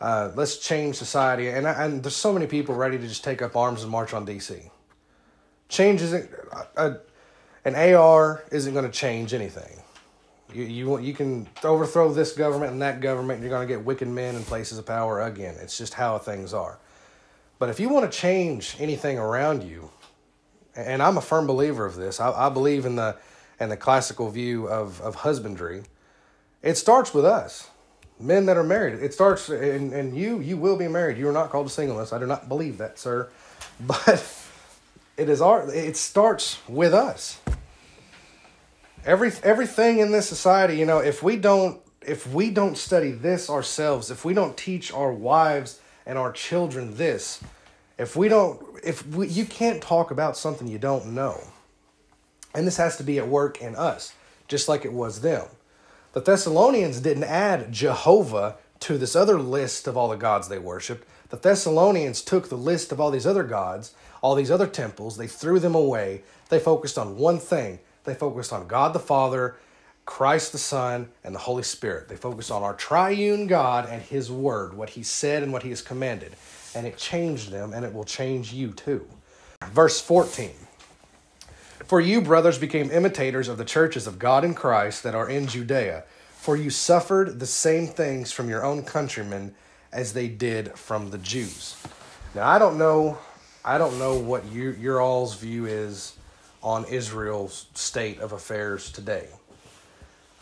uh, 0.00 0.30
let's 0.34 0.58
change 0.58 0.96
society. 0.96 1.48
And, 1.48 1.66
and 1.66 2.02
there's 2.02 2.16
so 2.16 2.32
many 2.32 2.46
people 2.46 2.74
ready 2.74 2.98
to 2.98 3.06
just 3.06 3.24
take 3.24 3.42
up 3.42 3.56
arms 3.56 3.82
and 3.82 3.90
march 3.90 4.12
on 4.12 4.26
DC. 4.26 4.70
Change 5.68 6.02
isn't, 6.02 6.30
uh, 6.76 6.94
an 7.64 7.74
AR 7.74 8.44
isn't 8.50 8.72
going 8.72 8.84
to 8.84 8.90
change 8.90 9.34
anything. 9.34 9.82
You, 10.52 10.64
you, 10.64 10.98
you 10.98 11.14
can 11.14 11.48
overthrow 11.62 12.12
this 12.12 12.32
government 12.32 12.72
and 12.72 12.80
that 12.80 13.00
government, 13.00 13.38
and 13.38 13.42
you're 13.42 13.56
going 13.56 13.66
to 13.66 13.72
get 13.72 13.84
wicked 13.84 14.08
men 14.08 14.34
in 14.34 14.42
places 14.44 14.78
of 14.78 14.86
power 14.86 15.22
again. 15.22 15.56
It's 15.60 15.76
just 15.76 15.94
how 15.94 16.18
things 16.18 16.54
are. 16.54 16.78
But 17.58 17.68
if 17.68 17.80
you 17.80 17.88
want 17.88 18.10
to 18.10 18.18
change 18.18 18.76
anything 18.78 19.18
around 19.18 19.62
you, 19.62 19.90
and 20.78 21.02
I'm 21.02 21.16
a 21.16 21.20
firm 21.20 21.46
believer 21.46 21.84
of 21.84 21.96
this, 21.96 22.20
I, 22.20 22.46
I 22.46 22.48
believe 22.48 22.86
in 22.86 22.96
the 22.96 23.16
in 23.60 23.68
the 23.68 23.76
classical 23.76 24.30
view 24.30 24.68
of, 24.68 25.00
of 25.00 25.16
husbandry, 25.16 25.82
it 26.62 26.76
starts 26.76 27.12
with 27.12 27.24
us. 27.24 27.68
Men 28.20 28.46
that 28.46 28.56
are 28.56 28.64
married. 28.64 28.94
It 29.02 29.14
starts 29.14 29.48
and, 29.48 29.92
and 29.92 30.16
you 30.16 30.40
you 30.40 30.56
will 30.56 30.76
be 30.76 30.88
married. 30.88 31.18
You 31.18 31.28
are 31.28 31.32
not 31.32 31.50
called 31.50 31.68
to 31.68 31.72
singleness. 31.72 32.12
I 32.12 32.18
do 32.18 32.26
not 32.26 32.48
believe 32.48 32.78
that, 32.78 32.98
sir. 32.98 33.28
But 33.80 34.24
it 35.16 35.28
is 35.28 35.40
our 35.40 35.72
it 35.72 35.96
starts 35.96 36.58
with 36.68 36.92
us. 36.92 37.40
Every 39.04 39.32
everything 39.44 39.98
in 39.98 40.10
this 40.10 40.28
society, 40.28 40.76
you 40.76 40.86
know, 40.86 40.98
if 40.98 41.22
we 41.22 41.36
don't 41.36 41.80
if 42.02 42.26
we 42.26 42.50
don't 42.50 42.76
study 42.76 43.12
this 43.12 43.48
ourselves, 43.48 44.10
if 44.10 44.24
we 44.24 44.34
don't 44.34 44.56
teach 44.56 44.92
our 44.92 45.12
wives 45.12 45.80
and 46.06 46.18
our 46.18 46.32
children 46.32 46.96
this, 46.96 47.40
if 47.98 48.16
we 48.16 48.28
don't, 48.28 48.60
if 48.82 49.06
we, 49.08 49.28
you 49.28 49.44
can't 49.44 49.82
talk 49.82 50.10
about 50.10 50.36
something 50.36 50.68
you 50.68 50.78
don't 50.78 51.06
know. 51.06 51.40
And 52.54 52.66
this 52.66 52.76
has 52.78 52.96
to 52.96 53.02
be 53.02 53.18
at 53.18 53.28
work 53.28 53.60
in 53.60 53.76
us, 53.76 54.14
just 54.46 54.68
like 54.68 54.84
it 54.84 54.92
was 54.92 55.20
them. 55.20 55.46
The 56.12 56.20
Thessalonians 56.20 57.00
didn't 57.00 57.24
add 57.24 57.72
Jehovah 57.72 58.56
to 58.80 58.96
this 58.96 59.14
other 59.14 59.38
list 59.38 59.86
of 59.86 59.96
all 59.96 60.08
the 60.08 60.16
gods 60.16 60.48
they 60.48 60.58
worshiped. 60.58 61.06
The 61.28 61.36
Thessalonians 61.36 62.22
took 62.22 62.48
the 62.48 62.56
list 62.56 62.90
of 62.90 63.00
all 63.00 63.10
these 63.10 63.26
other 63.26 63.44
gods, 63.44 63.94
all 64.22 64.34
these 64.34 64.50
other 64.50 64.66
temples, 64.66 65.16
they 65.16 65.26
threw 65.26 65.60
them 65.60 65.74
away. 65.74 66.22
They 66.48 66.58
focused 66.58 66.98
on 66.98 67.18
one 67.18 67.38
thing. 67.38 67.78
They 68.04 68.14
focused 68.14 68.52
on 68.52 68.66
God 68.66 68.94
the 68.94 68.98
Father 68.98 69.56
Christ 70.08 70.52
the 70.52 70.58
Son, 70.58 71.10
and 71.22 71.34
the 71.34 71.40
Holy 71.40 71.62
Spirit. 71.62 72.08
They 72.08 72.16
focused 72.16 72.50
on 72.50 72.62
our 72.62 72.72
triune 72.72 73.46
God 73.46 73.86
and 73.86 74.00
His 74.00 74.32
Word, 74.32 74.72
what 74.72 74.88
He 74.88 75.02
said 75.02 75.42
and 75.42 75.52
what 75.52 75.64
He 75.64 75.68
has 75.68 75.82
commanded. 75.82 76.32
And 76.78 76.86
it 76.86 76.96
changed 76.96 77.50
them, 77.50 77.72
and 77.72 77.84
it 77.84 77.92
will 77.92 78.04
change 78.04 78.52
you 78.52 78.70
too. 78.70 79.04
Verse 79.72 80.00
14 80.00 80.52
For 81.84 82.00
you, 82.00 82.20
brothers, 82.20 82.56
became 82.56 82.92
imitators 82.92 83.48
of 83.48 83.58
the 83.58 83.64
churches 83.64 84.06
of 84.06 84.20
God 84.20 84.44
in 84.44 84.54
Christ 84.54 85.02
that 85.02 85.12
are 85.12 85.28
in 85.28 85.48
Judea, 85.48 86.04
for 86.36 86.56
you 86.56 86.70
suffered 86.70 87.40
the 87.40 87.46
same 87.46 87.88
things 87.88 88.30
from 88.30 88.48
your 88.48 88.64
own 88.64 88.84
countrymen 88.84 89.56
as 89.92 90.12
they 90.12 90.28
did 90.28 90.78
from 90.78 91.10
the 91.10 91.18
Jews. 91.18 91.74
Now, 92.32 92.46
I 92.46 92.60
don't 92.60 92.78
know. 92.78 93.18
I 93.64 93.76
don't 93.76 93.98
know 93.98 94.16
what 94.16 94.46
you, 94.46 94.70
your 94.70 95.00
all's 95.00 95.34
view 95.34 95.66
is 95.66 96.16
on 96.62 96.84
Israel's 96.84 97.66
state 97.74 98.20
of 98.20 98.30
affairs 98.30 98.92
today. 98.92 99.26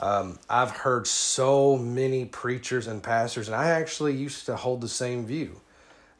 Um, 0.00 0.38
I've 0.50 0.73
heard 0.73 1.07
so 1.07 1.78
many 1.78 2.26
preachers 2.26 2.88
and 2.88 3.02
pastors, 3.02 3.49
and 3.49 3.57
I 3.57 3.71
actually 3.71 4.14
used 4.14 4.45
to 4.45 4.57
hold 4.57 4.83
the 4.83 4.88
same 4.88 5.25
view 5.25 5.62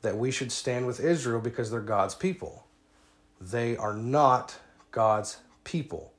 that 0.07 0.17
we 0.17 0.31
should 0.31 0.53
stand 0.53 0.87
with 0.87 1.01
Israel 1.01 1.41
because 1.41 1.71
they're 1.71 1.81
God's 1.81 2.15
people. 2.15 2.65
They 3.41 3.77
are 3.77 3.93
not 3.93 4.57
God's 4.93 5.39
people. 5.65 6.13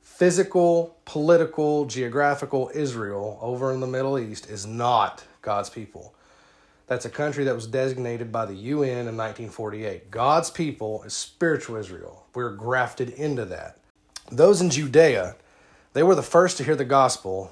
Physical, 0.00 0.96
political, 1.04 1.84
geographical 1.84 2.70
Israel 2.74 3.38
over 3.42 3.72
in 3.72 3.80
the 3.80 3.86
Middle 3.86 4.18
East 4.18 4.48
is 4.48 4.66
not 4.66 5.24
God's 5.42 5.70
people. 5.70 6.14
That's 6.86 7.04
a 7.04 7.10
country 7.10 7.44
that 7.44 7.54
was 7.54 7.66
designated 7.66 8.32
by 8.32 8.46
the 8.46 8.54
UN 8.54 9.06
in 9.06 9.16
1948. 9.16 10.10
God's 10.10 10.50
people 10.50 11.02
is 11.02 11.12
spiritual 11.12 11.76
Israel. 11.76 12.24
We're 12.34 12.52
grafted 12.52 13.10
into 13.10 13.44
that. 13.44 13.78
Those 14.32 14.62
in 14.62 14.70
Judea, 14.70 15.36
they 15.92 16.02
were 16.02 16.14
the 16.14 16.22
first 16.22 16.56
to 16.56 16.64
hear 16.64 16.76
the 16.76 16.86
gospel, 16.86 17.50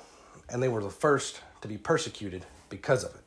and 0.49 0.63
they 0.63 0.69
were 0.69 0.83
the 0.83 0.89
first 0.89 1.43
to 1.61 1.69
be 1.69 1.77
persecuted 1.77 2.47
because 2.71 3.05
of 3.05 3.15
it. 3.15 3.26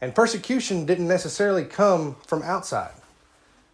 And 0.00 0.14
persecution 0.14 0.86
didn't 0.86 1.08
necessarily 1.08 1.64
come 1.64 2.16
from 2.26 2.42
outside. 2.42 2.94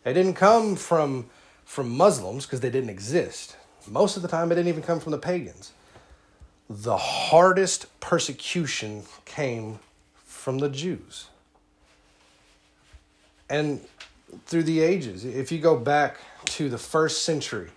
It 0.04 0.14
didn't 0.14 0.34
come 0.34 0.76
from 0.76 1.26
from 1.70 1.88
Muslims 1.88 2.46
because 2.46 2.58
they 2.58 2.70
didn't 2.70 2.90
exist. 2.90 3.56
Most 3.86 4.16
of 4.16 4.22
the 4.22 4.28
time 4.28 4.50
it 4.50 4.56
didn't 4.56 4.66
even 4.66 4.82
come 4.82 4.98
from 4.98 5.12
the 5.12 5.18
pagans. 5.18 5.72
The 6.68 6.96
hardest 6.96 7.86
persecution 8.00 9.04
came 9.24 9.78
from 10.24 10.58
the 10.58 10.68
Jews. 10.68 11.28
And 13.48 13.80
through 14.46 14.64
the 14.64 14.80
ages, 14.80 15.24
if 15.24 15.52
you 15.52 15.60
go 15.60 15.76
back 15.76 16.16
to 16.46 16.68
the 16.68 16.78
first 16.78 17.24
century, 17.24 17.70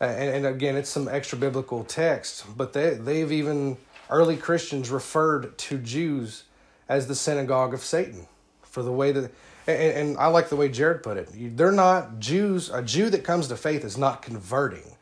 and, 0.00 0.44
and 0.44 0.46
again, 0.46 0.76
it's 0.76 0.90
some 0.90 1.08
extra 1.08 1.38
biblical 1.38 1.82
text, 1.82 2.44
but 2.58 2.74
they, 2.74 2.94
they've 2.94 3.32
even, 3.32 3.78
early 4.10 4.36
Christians 4.36 4.90
referred 4.90 5.56
to 5.56 5.78
Jews 5.78 6.44
as 6.88 7.06
the 7.06 7.14
synagogue 7.14 7.74
of 7.74 7.80
Satan 7.80 8.26
for 8.62 8.82
the 8.82 8.92
way 8.92 9.12
that, 9.12 9.30
and, 9.66 9.78
and 9.78 10.18
I 10.18 10.26
like 10.28 10.48
the 10.48 10.56
way 10.56 10.68
Jared 10.68 11.02
put 11.02 11.16
it. 11.16 11.56
They're 11.56 11.72
not 11.72 12.18
Jews, 12.18 12.70
a 12.70 12.82
Jew 12.82 13.10
that 13.10 13.24
comes 13.24 13.48
to 13.48 13.56
faith 13.56 13.84
is 13.84 13.96
not 13.96 14.22
converting. 14.22 14.96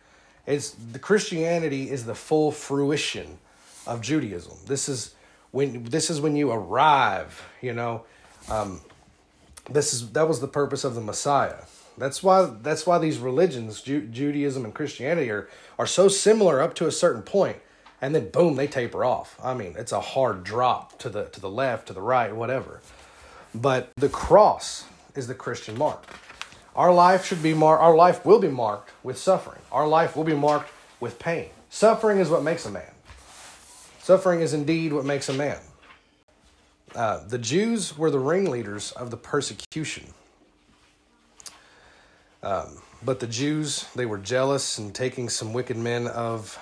It's 0.46 0.70
the 0.70 0.98
Christianity 0.98 1.90
is 1.90 2.04
the 2.04 2.14
full 2.14 2.50
fruition 2.50 3.38
of 3.86 4.00
Judaism. 4.00 4.56
This 4.66 4.88
is 4.88 5.14
when 5.52 5.84
this 5.84 6.10
is 6.10 6.20
when 6.20 6.34
you 6.34 6.50
arrive, 6.50 7.40
you 7.60 7.72
know. 7.72 8.04
Um, 8.50 8.80
this 9.70 9.94
is 9.94 10.10
that 10.10 10.26
was 10.26 10.40
the 10.40 10.48
purpose 10.48 10.82
of 10.82 10.96
the 10.96 11.00
Messiah 11.00 11.62
that's 11.98 12.22
why 12.22 12.50
that's 12.62 12.86
why 12.86 12.98
these 12.98 13.18
religions, 13.18 13.80
Ju- 13.80 14.06
Judaism 14.06 14.64
and 14.64 14.74
Christianity, 14.74 15.30
are 15.30 15.48
are 15.78 15.86
so 15.86 16.08
similar 16.08 16.60
up 16.60 16.74
to 16.76 16.86
a 16.86 16.92
certain 16.92 17.22
point, 17.22 17.58
and 18.02 18.14
then 18.14 18.28
boom, 18.28 18.56
they 18.56 18.66
taper 18.66 19.04
off. 19.04 19.38
I 19.42 19.54
mean, 19.54 19.74
it's 19.78 19.92
a 19.92 20.00
hard 20.00 20.44
drop 20.44 20.98
to 20.98 21.08
the 21.08 21.24
to 21.26 21.40
the 21.40 21.48
left, 21.48 21.86
to 21.86 21.94
the 21.94 22.02
right, 22.02 22.34
whatever. 22.36 22.82
But 23.54 23.92
the 23.96 24.10
cross 24.10 24.84
is 25.14 25.26
the 25.26 25.34
Christian 25.34 25.78
mark. 25.78 26.04
Our 26.76 26.92
life 26.92 27.24
should 27.24 27.42
be 27.42 27.54
marked. 27.54 27.82
Our 27.82 27.94
life 27.94 28.26
will 28.26 28.38
be 28.38 28.48
marked 28.48 28.90
with 29.02 29.16
suffering. 29.16 29.60
Our 29.70 29.88
life 29.88 30.16
will 30.16 30.24
be 30.24 30.34
marked 30.34 30.70
with 31.00 31.18
pain. 31.18 31.48
Suffering 31.70 32.18
is 32.18 32.28
what 32.28 32.42
makes 32.42 32.66
a 32.66 32.70
man. 32.70 32.92
Suffering 34.00 34.40
is 34.40 34.52
indeed 34.52 34.92
what 34.92 35.04
makes 35.04 35.28
a 35.30 35.32
man. 35.32 35.58
Uh, 36.94 37.26
the 37.26 37.38
Jews 37.38 37.96
were 37.96 38.10
the 38.10 38.18
ringleaders 38.18 38.92
of 38.92 39.10
the 39.10 39.16
persecution 39.16 40.12
um, 42.42 42.78
but 43.04 43.20
the 43.20 43.26
Jews, 43.26 43.86
they 43.94 44.06
were 44.06 44.18
jealous 44.18 44.78
and 44.78 44.94
taking 44.94 45.28
some 45.28 45.52
wicked 45.52 45.76
men 45.76 46.06
of 46.06 46.58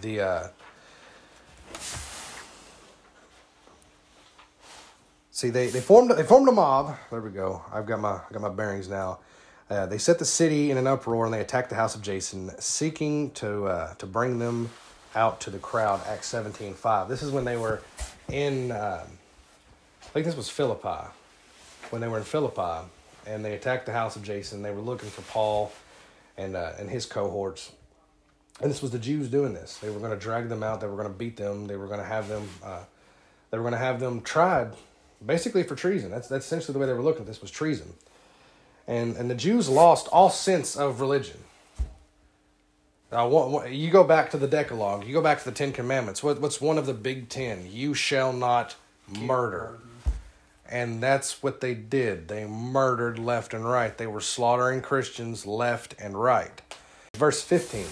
the. 0.00 0.20
Uh, 0.20 0.48
see, 5.30 5.50
they, 5.50 5.68
they 5.68 5.80
formed 5.80 6.10
they 6.10 6.22
formed 6.22 6.48
a 6.48 6.52
mob. 6.52 6.96
There 7.10 7.20
we 7.20 7.30
go. 7.30 7.62
I've 7.72 7.86
got 7.86 8.00
my 8.00 8.12
I 8.12 8.26
got 8.32 8.42
my 8.42 8.50
bearings 8.50 8.88
now. 8.88 9.20
Uh, 9.70 9.86
they 9.86 9.98
set 9.98 10.18
the 10.18 10.24
city 10.24 10.70
in 10.70 10.76
an 10.76 10.86
uproar 10.86 11.24
and 11.24 11.32
they 11.32 11.40
attacked 11.40 11.70
the 11.70 11.76
house 11.76 11.94
of 11.94 12.02
Jason, 12.02 12.50
seeking 12.58 13.30
to 13.32 13.66
uh, 13.66 13.94
to 13.94 14.06
bring 14.06 14.38
them 14.38 14.68
out 15.14 15.40
to 15.40 15.50
the 15.50 15.58
crowd. 15.58 16.00
Acts 16.06 16.26
seventeen 16.26 16.74
five. 16.74 17.08
This 17.08 17.22
is 17.22 17.30
when 17.30 17.44
they 17.44 17.56
were 17.56 17.80
in. 18.28 18.72
Uh, 18.72 19.06
I 20.02 20.06
think 20.12 20.26
this 20.26 20.36
was 20.36 20.48
Philippi. 20.48 21.08
When 21.90 22.00
they 22.00 22.08
were 22.08 22.18
in 22.18 22.24
Philippi, 22.24 22.86
and 23.26 23.44
they 23.44 23.54
attacked 23.54 23.86
the 23.86 23.92
house 23.92 24.16
of 24.16 24.22
Jason. 24.22 24.62
They 24.62 24.72
were 24.72 24.80
looking 24.80 25.08
for 25.08 25.22
Paul 25.22 25.72
and 26.36 26.56
uh, 26.56 26.72
and 26.78 26.90
his 26.90 27.06
cohorts. 27.06 27.72
And 28.60 28.70
this 28.70 28.82
was 28.82 28.90
the 28.90 28.98
Jews 28.98 29.28
doing 29.28 29.54
this. 29.54 29.78
They 29.78 29.88
were 29.88 29.98
going 29.98 30.10
to 30.10 30.18
drag 30.18 30.48
them 30.48 30.62
out. 30.62 30.80
They 30.80 30.86
were 30.86 30.96
going 30.96 31.08
to 31.08 31.14
beat 31.14 31.36
them. 31.36 31.66
They 31.66 31.76
were 31.76 31.86
going 31.86 32.00
to 32.00 32.04
have 32.04 32.28
them. 32.28 32.48
Uh, 32.62 32.80
they 33.50 33.58
were 33.58 33.64
going 33.64 33.72
to 33.72 33.78
have 33.78 34.00
them 34.00 34.20
tried, 34.20 34.72
basically 35.24 35.62
for 35.62 35.74
treason. 35.74 36.10
That's 36.10 36.28
that's 36.28 36.44
essentially 36.44 36.74
the 36.74 36.78
way 36.78 36.86
they 36.86 36.92
were 36.92 37.02
looking 37.02 37.22
at 37.22 37.26
this 37.26 37.40
was 37.40 37.50
treason. 37.50 37.94
And 38.86 39.16
and 39.16 39.30
the 39.30 39.34
Jews 39.34 39.68
lost 39.68 40.08
all 40.08 40.30
sense 40.30 40.76
of 40.76 41.00
religion. 41.00 41.38
Now, 43.10 43.64
you 43.64 43.90
go 43.90 44.04
back 44.04 44.30
to 44.30 44.36
the 44.36 44.46
Decalogue. 44.46 45.04
You 45.04 45.12
go 45.12 45.22
back 45.22 45.38
to 45.40 45.44
the 45.44 45.50
Ten 45.50 45.72
Commandments. 45.72 46.22
What, 46.22 46.40
what's 46.40 46.60
one 46.60 46.78
of 46.78 46.86
the 46.86 46.94
big 46.94 47.28
ten? 47.28 47.66
You 47.68 47.92
shall 47.92 48.32
not 48.32 48.76
murder. 49.08 49.78
And 50.68 51.02
that's 51.02 51.42
what 51.42 51.60
they 51.60 51.74
did. 51.74 52.28
They 52.28 52.46
murdered 52.46 53.18
left 53.18 53.52
and 53.52 53.64
right. 53.64 53.96
They 53.98 54.06
were 54.06 54.20
slaughtering 54.20 54.80
Christians 54.80 55.44
left 55.44 55.96
and 55.98 56.14
right. 56.14 56.62
Verse 57.16 57.42
15 57.42 57.86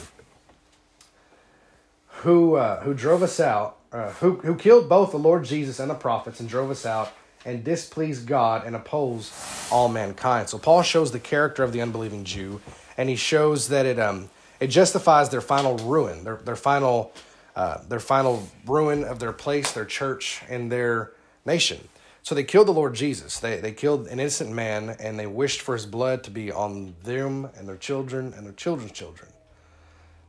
Who, 2.19 2.57
uh, 2.57 2.81
who 2.83 2.95
drove 2.95 3.23
us 3.23 3.39
out, 3.41 3.77
uh, 3.93 4.11
who, 4.13 4.37
who 4.37 4.57
killed 4.57 4.89
both 4.89 5.13
the 5.13 5.19
Lord 5.19 5.45
Jesus 5.45 5.79
and 5.79 5.91
the 5.91 5.95
prophets 5.95 6.41
and 6.41 6.49
drove 6.49 6.71
us 6.71 6.85
out 6.85 7.13
and 7.45 7.65
displeased 7.65 8.27
God 8.27 8.67
and 8.67 8.75
opposed 8.77 9.33
all 9.71 9.89
mankind. 9.89 10.49
So 10.49 10.59
Paul 10.59 10.83
shows 10.83 11.13
the 11.13 11.21
character 11.21 11.63
of 11.63 11.73
the 11.73 11.81
unbelieving 11.81 12.25
Jew, 12.25 12.61
and 12.97 13.09
he 13.09 13.17
shows 13.17 13.69
that 13.69 13.87
it, 13.87 13.99
um, 13.99 14.29
it 14.61 14.67
justifies 14.69 15.31
their 15.31 15.41
final 15.41 15.79
ruin, 15.79 16.25
their, 16.25 16.37
their, 16.37 16.57
final, 16.57 17.13
uh, 17.57 17.79
their 17.89 18.01
final 18.01 18.47
ruin 18.67 19.05
of 19.05 19.19
their 19.19 19.33
place, 19.33 19.73
their 19.73 19.85
church, 19.85 20.43
and 20.49 20.71
their 20.71 21.13
nation. 21.47 21.89
So 22.23 22.35
they 22.35 22.45
killed 22.45 22.69
the 22.69 22.73
Lord 22.73 22.95
Jesus. 22.95 23.39
They, 23.41 23.59
they 23.59 23.73
killed 23.73 24.09
an 24.09 24.21
innocent 24.21 24.53
man 24.53 24.97
and 25.01 25.19
they 25.19 25.27
wished 25.27 25.63
for 25.63 25.75
his 25.75 25.87
blood 25.87 26.25
to 26.25 26.31
be 26.31 26.53
on 26.53 26.95
them 27.03 27.49
and 27.57 27.67
their 27.67 27.79
children 27.79 28.35
and 28.37 28.45
their 28.45 28.53
children's 28.53 28.93
children. 28.93 29.31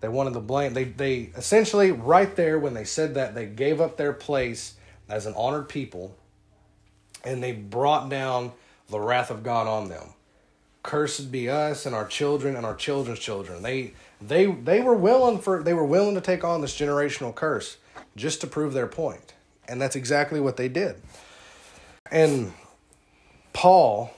They 0.02 0.08
wanted 0.08 0.34
the 0.34 0.40
blame. 0.40 0.74
They, 0.74 0.86
they 0.86 1.32
essentially, 1.36 1.92
right 1.92 2.34
there 2.36 2.58
when 2.58 2.74
they 2.74 2.86
said 2.86 3.16
that, 3.16 3.36
they 3.36 3.46
gave 3.46 3.82
up 3.82 3.98
their 3.98 4.14
place 4.14 4.76
as 5.10 5.26
an 5.26 5.34
honored 5.36 5.68
people 5.68 6.16
and 7.24 7.44
they 7.44 7.52
brought 7.52 8.10
down 8.10 8.52
the 8.90 9.00
wrath 9.00 9.30
of 9.30 9.44
God 9.44 9.68
on 9.68 9.90
them. 9.90 10.10
Cursed 10.84 11.32
be 11.32 11.50
us 11.50 11.86
and 11.86 11.94
our 11.94 12.08
children 12.08 12.56
and 12.56 12.66
our 12.66 12.76
children's 12.76 13.20
children. 13.20 13.62
They 13.62 13.94
they 14.22 14.46
they 14.46 14.82
were 14.82 14.96
willing 14.96 15.40
for 15.40 15.62
they 15.62 15.74
were 15.74 15.86
willing 15.86 16.16
to 16.16 16.22
take 16.22 16.44
on 16.44 16.62
this 16.62 16.78
generational 16.78 17.36
curse 17.36 17.78
just 18.16 18.42
to 18.42 18.48
prove 18.48 18.74
their 18.74 18.88
point. 18.88 19.34
And 19.68 19.82
that's 19.82 19.96
exactly 19.96 20.40
what 20.40 20.58
they 20.58 20.70
did. 20.70 20.96
And 22.10 22.54
Paul 23.52 24.14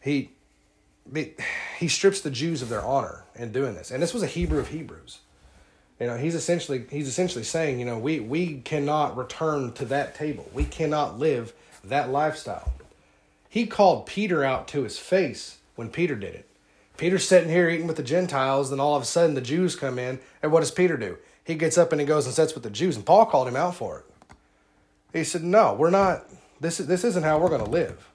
he 0.00 0.32
he 1.78 1.86
strips 1.86 2.20
the 2.20 2.30
Jews 2.30 2.60
of 2.60 2.68
their 2.68 2.82
honor 2.82 3.22
in 3.38 3.52
doing 3.52 3.74
this. 3.74 3.90
And 3.90 4.02
this 4.02 4.14
was 4.14 4.22
a 4.22 4.26
Hebrew 4.26 4.58
of 4.58 4.68
Hebrews. 4.68 5.20
You 6.00 6.06
know, 6.06 6.16
he's 6.16 6.34
essentially 6.34 6.84
he's 6.90 7.08
essentially 7.08 7.44
saying, 7.44 7.78
you 7.78 7.86
know, 7.86 7.98
we 7.98 8.20
we 8.20 8.60
cannot 8.60 9.16
return 9.16 9.72
to 9.74 9.84
that 9.86 10.14
table. 10.14 10.48
We 10.52 10.64
cannot 10.64 11.18
live 11.18 11.54
that 11.84 12.10
lifestyle. 12.10 12.72
He 13.48 13.66
called 13.66 14.06
Peter 14.06 14.44
out 14.44 14.68
to 14.68 14.82
his 14.82 14.98
face 14.98 15.58
when 15.74 15.88
Peter 15.88 16.14
did 16.14 16.34
it. 16.34 16.48
Peter's 16.98 17.26
sitting 17.26 17.48
here 17.50 17.68
eating 17.68 17.86
with 17.86 17.96
the 17.96 18.02
Gentiles, 18.02 18.70
then 18.70 18.80
all 18.80 18.96
of 18.96 19.02
a 19.02 19.06
sudden 19.06 19.34
the 19.34 19.40
Jews 19.40 19.76
come 19.76 19.98
in, 19.98 20.18
and 20.42 20.50
what 20.50 20.60
does 20.60 20.70
Peter 20.70 20.96
do? 20.96 21.18
He 21.44 21.54
gets 21.54 21.78
up 21.78 21.92
and 21.92 22.00
he 22.00 22.06
goes 22.06 22.26
and 22.26 22.34
sits 22.34 22.54
with 22.54 22.62
the 22.62 22.70
Jews, 22.70 22.96
and 22.96 23.06
Paul 23.06 23.26
called 23.26 23.48
him 23.48 23.56
out 23.56 23.74
for 23.74 24.00
it. 24.00 24.36
He 25.12 25.24
said, 25.24 25.44
"No, 25.44 25.74
we're 25.74 25.90
not. 25.90 26.26
This 26.60 26.80
is 26.80 26.86
this 26.86 27.04
isn't 27.04 27.22
how 27.22 27.38
we're 27.38 27.48
going 27.48 27.64
to 27.64 27.70
live. 27.70 28.10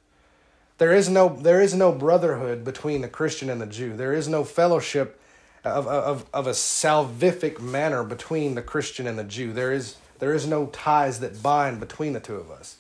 There 0.82 0.94
is 0.94 1.10
no 1.10 1.30
there 1.30 1.62
is 1.62 1.76
no 1.76 1.92
brotherhood 1.92 2.64
between 2.64 3.02
the 3.02 3.08
Christian 3.08 3.52
and 3.52 3.62
the 3.62 3.68
Jew. 3.68 3.96
There 3.96 4.14
is 4.14 4.28
no 4.28 4.44
fellowship 4.44 5.22
of 5.64 5.86
of 5.86 6.26
of 6.34 6.48
a 6.48 6.54
salvific 6.54 7.60
manner 7.60 8.04
between 8.04 8.56
the 8.56 8.64
Christian 8.64 9.06
and 9.06 9.16
the 9.16 9.24
Jew. 9.24 9.54
There 9.54 9.72
is 9.72 9.98
there 10.18 10.34
is 10.34 10.48
no 10.48 10.66
ties 10.74 11.20
that 11.20 11.44
bind 11.44 11.80
between 11.80 12.14
the 12.14 12.20
two 12.20 12.34
of 12.34 12.50
us. 12.50 12.78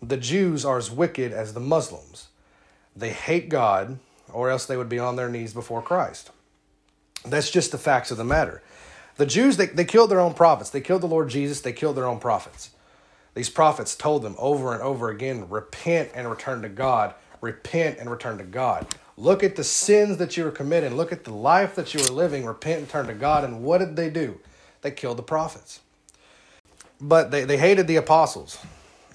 The 0.00 0.16
Jews 0.16 0.64
are 0.64 0.78
as 0.78 0.88
wicked 0.88 1.32
as 1.32 1.52
the 1.52 1.58
Muslims. 1.58 2.28
They 2.94 3.10
hate 3.10 3.48
God, 3.48 3.98
or 4.32 4.48
else 4.48 4.64
they 4.64 4.76
would 4.76 4.88
be 4.88 5.00
on 5.00 5.16
their 5.16 5.28
knees 5.28 5.52
before 5.52 5.82
Christ. 5.82 6.30
That's 7.24 7.50
just 7.50 7.72
the 7.72 7.76
facts 7.76 8.12
of 8.12 8.18
the 8.18 8.24
matter. 8.24 8.62
The 9.16 9.26
Jews, 9.26 9.56
they, 9.56 9.66
they 9.66 9.84
killed 9.84 10.12
their 10.12 10.20
own 10.20 10.34
prophets. 10.34 10.70
They 10.70 10.80
killed 10.80 11.02
the 11.02 11.08
Lord 11.08 11.28
Jesus. 11.28 11.60
They 11.60 11.72
killed 11.72 11.96
their 11.96 12.06
own 12.06 12.20
prophets. 12.20 12.70
These 13.34 13.50
prophets 13.50 13.96
told 13.96 14.22
them 14.22 14.36
over 14.38 14.72
and 14.74 14.82
over 14.82 15.08
again 15.08 15.48
repent 15.48 16.10
and 16.14 16.30
return 16.30 16.62
to 16.62 16.68
God. 16.68 17.14
Repent 17.42 17.98
and 17.98 18.10
return 18.10 18.38
to 18.38 18.44
God. 18.44 18.86
Look 19.18 19.44
at 19.44 19.56
the 19.56 19.64
sins 19.64 20.16
that 20.16 20.36
you 20.38 20.44
were 20.44 20.50
committing. 20.50 20.96
Look 20.96 21.12
at 21.12 21.24
the 21.24 21.32
life 21.32 21.74
that 21.74 21.92
you 21.92 22.00
were 22.00 22.08
living. 22.08 22.46
Repent 22.46 22.78
and 22.78 22.88
turn 22.88 23.06
to 23.08 23.14
God. 23.14 23.44
And 23.44 23.62
what 23.62 23.78
did 23.78 23.96
they 23.96 24.08
do? 24.08 24.40
They 24.80 24.90
killed 24.90 25.18
the 25.18 25.22
prophets. 25.22 25.80
But 27.00 27.30
they, 27.30 27.44
they 27.44 27.58
hated 27.58 27.86
the 27.86 27.96
apostles. 27.96 28.58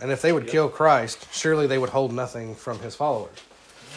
And 0.01 0.11
if 0.11 0.21
they 0.21 0.31
would 0.31 0.43
yep. 0.43 0.51
kill 0.51 0.69
Christ, 0.69 1.27
surely 1.31 1.65
they 1.65 1.77
would 1.77 1.89
hold 1.89 2.13
nothing 2.13 2.53
from 2.53 2.79
his 2.79 2.95
followers. 2.95 3.37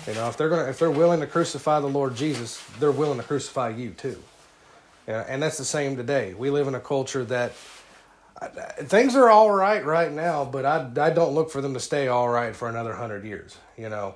You 0.07 0.15
know, 0.15 0.29
if 0.29 0.37
they're 0.37 0.49
gonna 0.49 0.65
if 0.65 0.79
they're 0.79 0.91
willing 0.91 1.21
to 1.21 1.27
crucify 1.27 1.81
the 1.81 1.89
Lord 1.89 2.15
Jesus, 2.17 2.63
they're 2.79 2.91
willing 2.91 3.19
to 3.19 3.25
crucify 3.25 3.69
you 3.71 3.91
too. 3.91 4.23
Yeah, 5.07 5.27
and 5.29 5.43
that's 5.43 5.59
the 5.59 5.65
same 5.65 5.97
today. 5.97 6.33
We 6.35 6.51
live 6.51 6.69
in 6.69 6.75
a 6.75 6.81
culture 6.81 7.25
that 7.25 7.53
things 8.85 9.15
are 9.17 9.29
all 9.29 9.51
right 9.51 9.85
right 9.85 10.13
now, 10.13 10.45
but 10.45 10.65
I, 10.65 10.91
I 11.01 11.11
don't 11.11 11.35
look 11.35 11.51
for 11.51 11.61
them 11.61 11.75
to 11.75 11.81
stay 11.81 12.09
all 12.09 12.29
right 12.29 12.55
for 12.55 12.69
another 12.69 12.95
hundred 12.95 13.25
years. 13.25 13.57
You 13.77 13.89
know, 13.89 14.15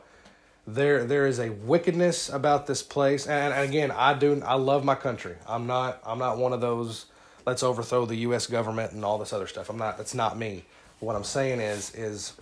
there 0.66 1.04
there 1.04 1.26
is 1.26 1.38
a 1.38 1.50
wickedness 1.50 2.28
about 2.28 2.66
this 2.66 2.82
place, 2.82 3.26
and, 3.26 3.52
and 3.52 3.68
again, 3.68 3.90
I 3.90 4.14
do 4.14 4.42
I 4.44 4.54
love 4.54 4.84
my 4.84 4.94
country. 4.94 5.36
I'm 5.46 5.66
not 5.66 6.00
I'm 6.06 6.18
not 6.18 6.38
one 6.38 6.52
of 6.52 6.60
those 6.60 7.06
let's 7.46 7.62
overthrow 7.62 8.06
the 8.06 8.16
U.S. 8.16 8.46
government 8.46 8.92
and 8.92 9.04
all 9.04 9.18
this 9.18 9.32
other 9.32 9.46
stuff. 9.46 9.68
I'm 9.70 9.78
not. 9.78 9.96
That's 9.96 10.14
not 10.14 10.38
me. 10.38 10.64
What 11.00 11.16
I'm 11.16 11.24
saying 11.24 11.60
is, 11.60 11.94
is 11.94 12.32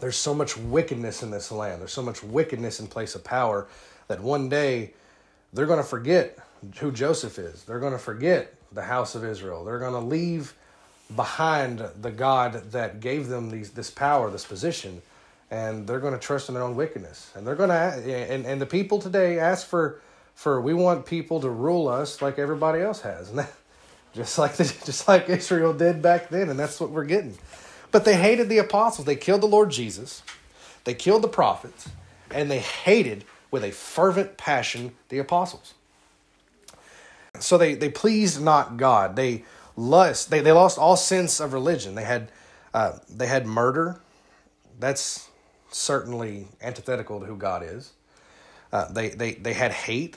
there's 0.00 0.16
so 0.16 0.34
much 0.34 0.56
wickedness 0.56 1.22
in 1.22 1.30
this 1.30 1.50
land. 1.50 1.80
There's 1.80 1.92
so 1.92 2.02
much 2.02 2.22
wickedness 2.22 2.80
in 2.80 2.86
place 2.86 3.14
of 3.14 3.24
power 3.24 3.68
that 4.08 4.20
one 4.20 4.48
day 4.48 4.92
they're 5.52 5.66
going 5.66 5.78
to 5.78 5.88
forget 5.88 6.38
who 6.78 6.92
Joseph 6.92 7.38
is. 7.38 7.64
They're 7.64 7.80
going 7.80 7.92
to 7.92 7.98
forget 7.98 8.54
the 8.72 8.82
house 8.82 9.14
of 9.14 9.24
Israel. 9.24 9.64
They're 9.64 9.78
going 9.78 9.94
to 9.94 10.00
leave 10.00 10.54
behind 11.14 11.82
the 12.00 12.10
God 12.10 12.72
that 12.72 13.00
gave 13.00 13.28
them 13.28 13.50
these, 13.50 13.70
this 13.70 13.90
power, 13.90 14.30
this 14.30 14.44
position, 14.44 15.02
and 15.50 15.86
they're 15.86 16.00
going 16.00 16.12
to 16.12 16.18
trust 16.18 16.48
in 16.48 16.54
their 16.54 16.62
own 16.62 16.76
wickedness. 16.76 17.32
And 17.34 17.46
they're 17.46 17.56
going 17.56 17.70
to, 17.70 17.74
and, 17.74 18.46
and 18.46 18.60
the 18.60 18.66
people 18.66 19.00
today 19.00 19.38
ask 19.38 19.66
for, 19.66 20.00
for 20.34 20.60
we 20.60 20.74
want 20.74 21.06
people 21.06 21.40
to 21.40 21.50
rule 21.50 21.88
us 21.88 22.22
like 22.22 22.38
everybody 22.38 22.80
else 22.80 23.00
has. 23.00 23.30
And 23.30 23.40
that, 23.40 23.52
just 24.14 24.38
like 24.38 24.54
the, 24.54 24.64
just 24.84 25.08
like 25.08 25.28
Israel 25.28 25.72
did 25.72 26.02
back 26.02 26.28
then, 26.28 26.48
and 26.48 26.58
that's 26.58 26.80
what 26.80 26.90
we're 26.90 27.04
getting. 27.04 27.36
But 27.90 28.04
they 28.04 28.16
hated 28.16 28.48
the 28.48 28.58
apostles. 28.58 29.06
They 29.06 29.16
killed 29.16 29.40
the 29.40 29.48
Lord 29.48 29.70
Jesus. 29.70 30.22
They 30.84 30.94
killed 30.94 31.22
the 31.22 31.28
prophets, 31.28 31.88
and 32.30 32.50
they 32.50 32.60
hated 32.60 33.24
with 33.50 33.64
a 33.64 33.72
fervent 33.72 34.36
passion 34.36 34.92
the 35.08 35.18
apostles. 35.18 35.74
So 37.38 37.58
they 37.58 37.74
they 37.74 37.90
pleased 37.90 38.40
not 38.40 38.76
God. 38.76 39.16
They 39.16 39.44
lust. 39.80 40.30
They 40.30 40.40
they 40.40 40.52
lost 40.52 40.78
all 40.78 40.96
sense 40.96 41.40
of 41.40 41.52
religion. 41.52 41.94
They 41.94 42.04
had 42.04 42.30
uh, 42.74 42.98
they 43.08 43.26
had 43.26 43.46
murder. 43.46 44.00
That's 44.78 45.28
certainly 45.70 46.48
antithetical 46.62 47.20
to 47.20 47.26
who 47.26 47.36
God 47.36 47.62
is. 47.62 47.92
Uh, 48.72 48.90
they 48.92 49.10
they 49.10 49.34
they 49.34 49.54
had 49.54 49.72
hate. 49.72 50.16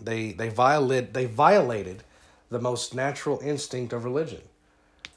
They 0.00 0.32
they 0.32 0.48
violated 0.48 1.14
they 1.14 1.26
violated 1.26 2.02
the 2.50 2.60
most 2.60 2.94
natural 2.94 3.40
instinct 3.40 3.92
of 3.92 4.04
religion. 4.04 4.42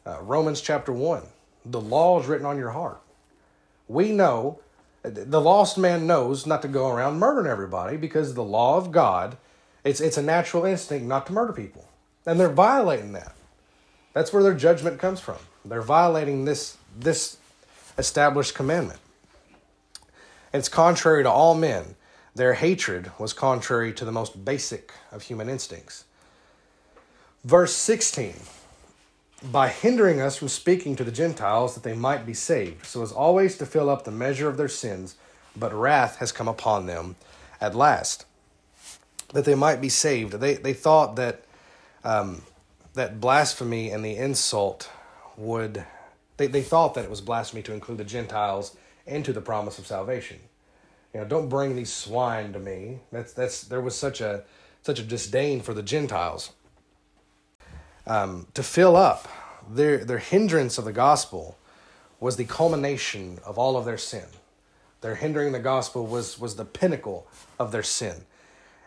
Uh, 0.06 0.22
Romans 0.22 0.62
chapter 0.62 0.94
1 0.94 1.24
the 1.72 1.82
law 1.82 2.20
is 2.20 2.28
written 2.28 2.46
on 2.46 2.58
your 2.58 2.72
heart. 2.72 3.02
We 3.88 4.12
know, 4.12 4.60
the 5.04 5.42
lost 5.42 5.78
man 5.78 6.08
knows 6.08 6.46
not 6.46 6.62
to 6.64 6.68
go 6.68 6.90
around 6.90 7.20
murdering 7.20 7.48
everybody 7.48 7.98
because 7.98 8.34
the 8.34 8.44
law 8.44 8.78
of 8.78 8.92
God, 8.92 9.38
it's, 9.84 10.02
it's 10.02 10.18
a 10.18 10.22
natural 10.22 10.66
instinct 10.66 11.06
not 11.06 11.26
to 11.28 11.34
murder 11.34 11.54
people. 11.54 11.88
And 12.26 12.40
they're 12.40 12.50
violating 12.50 13.14
that. 13.14 13.34
That's 14.18 14.34
where 14.34 14.42
their 14.42 14.56
judgment 14.56 15.00
comes 15.00 15.20
from. 15.20 15.38
They're 15.64 15.80
violating 15.80 16.46
this, 16.46 16.78
this 16.98 17.38
established 18.00 18.56
commandment. 18.56 19.00
It's 20.52 20.70
contrary 20.70 21.22
to 21.22 21.30
all 21.30 21.54
men. 21.54 21.94
Their 22.34 22.56
hatred 22.56 23.12
was 23.20 23.32
contrary 23.32 23.94
to 23.94 24.06
the 24.06 24.12
most 24.12 24.44
basic 24.44 24.92
of 25.12 25.22
human 25.22 25.50
instincts. 25.50 26.06
Verse 27.46 27.76
16 27.76 28.34
by 29.52 29.68
hindering 29.68 30.20
us 30.20 30.36
from 30.36 30.48
speaking 30.48 30.96
to 30.96 31.04
the 31.04 31.12
Gentiles 31.12 31.76
that 31.76 31.84
they 31.84 31.94
might 31.94 32.26
be 32.26 32.34
saved, 32.34 32.88
so 32.88 33.04
as 33.04 33.12
always 33.12 33.56
to 33.60 33.68
fill 33.68 33.88
up 33.88 34.04
the 34.04 34.10
measure 34.10 34.50
of 34.50 34.58
their 34.58 34.68
sins, 34.68 35.16
but 35.56 35.72
wrath 35.72 36.16
has 36.16 36.32
come 36.32 36.48
upon 36.48 36.88
them 36.88 37.18
at 37.62 37.76
last, 37.76 38.26
that 39.34 39.46
they 39.46 39.54
might 39.54 39.80
be 39.80 39.90
saved. 39.90 40.34
They, 40.34 40.56
they 40.56 40.74
thought 40.74 41.18
that, 41.18 41.44
um, 42.04 42.42
that 42.98 43.20
blasphemy 43.20 43.90
and 43.90 44.04
the 44.04 44.16
insult 44.16 44.92
would, 45.38 45.86
they, 46.38 46.48
they 46.48 46.62
thought 46.62 46.94
that 46.96 47.06
it 47.06 47.10
was 47.10 47.22
blasphemy 47.22 47.64
to 47.64 47.74
include 47.74 47.98
the 47.98 48.04
Gentiles 48.04 48.76
into 49.06 49.34
the 49.34 49.42
promise 49.42 49.80
of 49.80 49.88
salvation. 49.88 50.40
You 51.14 51.22
know, 51.22 51.26
don't 51.26 51.48
bring 51.48 51.76
these 51.76 51.92
swine 51.92 52.54
to 52.54 52.60
me. 52.60 53.00
That's, 53.12 53.34
that's, 53.34 53.62
there 53.62 53.82
was 53.82 53.96
such 53.96 54.20
a, 54.22 54.44
such 54.82 55.00
a 55.00 55.04
disdain 55.04 55.62
for 55.62 55.74
the 55.74 55.82
Gentiles 55.82 56.52
um, 58.06 58.48
to 58.54 58.64
fill 58.64 58.96
up 58.96 59.28
their, 59.70 60.04
their 60.04 60.18
hindrance 60.18 60.78
of 60.78 60.86
the 60.86 60.94
gospel 60.94 61.58
was 62.20 62.38
the 62.38 62.46
culmination 62.46 63.40
of 63.46 63.58
all 63.58 63.78
of 63.78 63.86
their 63.86 63.98
sin. 63.98 64.26
Their 65.02 65.16
hindering 65.16 65.52
the 65.52 65.60
gospel 65.60 66.08
was, 66.08 66.40
was 66.40 66.56
the 66.56 66.66
pinnacle 66.66 67.28
of 67.60 67.72
their 67.72 67.84
sin. 67.84 68.26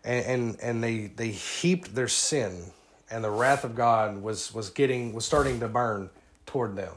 And, 0.02 0.24
and, 0.26 0.60
and 0.60 0.84
they, 0.84 1.06
they 1.06 1.28
heaped 1.28 1.94
their 1.94 2.08
sin 2.08 2.72
and 3.10 3.24
the 3.24 3.30
wrath 3.30 3.64
of 3.64 3.74
God 3.74 4.22
was, 4.22 4.52
was 4.54 4.70
getting 4.70 5.12
was 5.12 5.24
starting 5.24 5.60
to 5.60 5.68
burn 5.68 6.10
toward 6.46 6.76
them. 6.76 6.94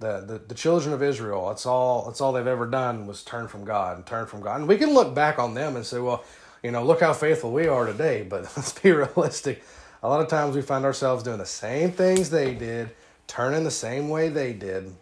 The, 0.00 0.20
the, 0.20 0.38
the 0.38 0.54
children 0.54 0.94
of 0.94 1.02
Israel, 1.02 1.48
that's 1.48 1.66
all 1.66 2.06
that's 2.06 2.20
all 2.20 2.32
they've 2.32 2.46
ever 2.46 2.66
done 2.66 3.06
was 3.06 3.24
turn 3.24 3.48
from 3.48 3.64
God 3.64 3.96
and 3.96 4.06
turn 4.06 4.26
from 4.26 4.42
God. 4.42 4.60
And 4.60 4.68
we 4.68 4.76
can 4.76 4.94
look 4.94 5.14
back 5.14 5.38
on 5.38 5.54
them 5.54 5.76
and 5.76 5.84
say, 5.84 5.98
well, 5.98 6.24
you 6.62 6.70
know, 6.70 6.84
look 6.84 7.00
how 7.00 7.12
faithful 7.12 7.52
we 7.52 7.66
are 7.66 7.86
today, 7.86 8.22
but 8.28 8.42
let's 8.56 8.78
be 8.78 8.92
realistic 8.92 9.62
a 10.02 10.08
lot 10.08 10.20
of 10.20 10.28
times 10.28 10.54
we 10.54 10.62
find 10.62 10.84
ourselves 10.84 11.22
doing 11.22 11.38
the 11.38 11.46
same 11.46 11.90
things 11.90 12.30
they 12.30 12.54
did, 12.54 12.90
turning 13.26 13.64
the 13.64 13.70
same 13.70 14.08
way 14.08 14.28
they 14.28 14.52
did. 14.52 14.94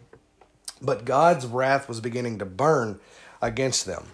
But 0.81 1.05
God's 1.05 1.45
wrath 1.45 1.87
was 1.87 1.99
beginning 1.99 2.39
to 2.39 2.45
burn 2.45 2.99
against 3.41 3.85
them. 3.85 4.05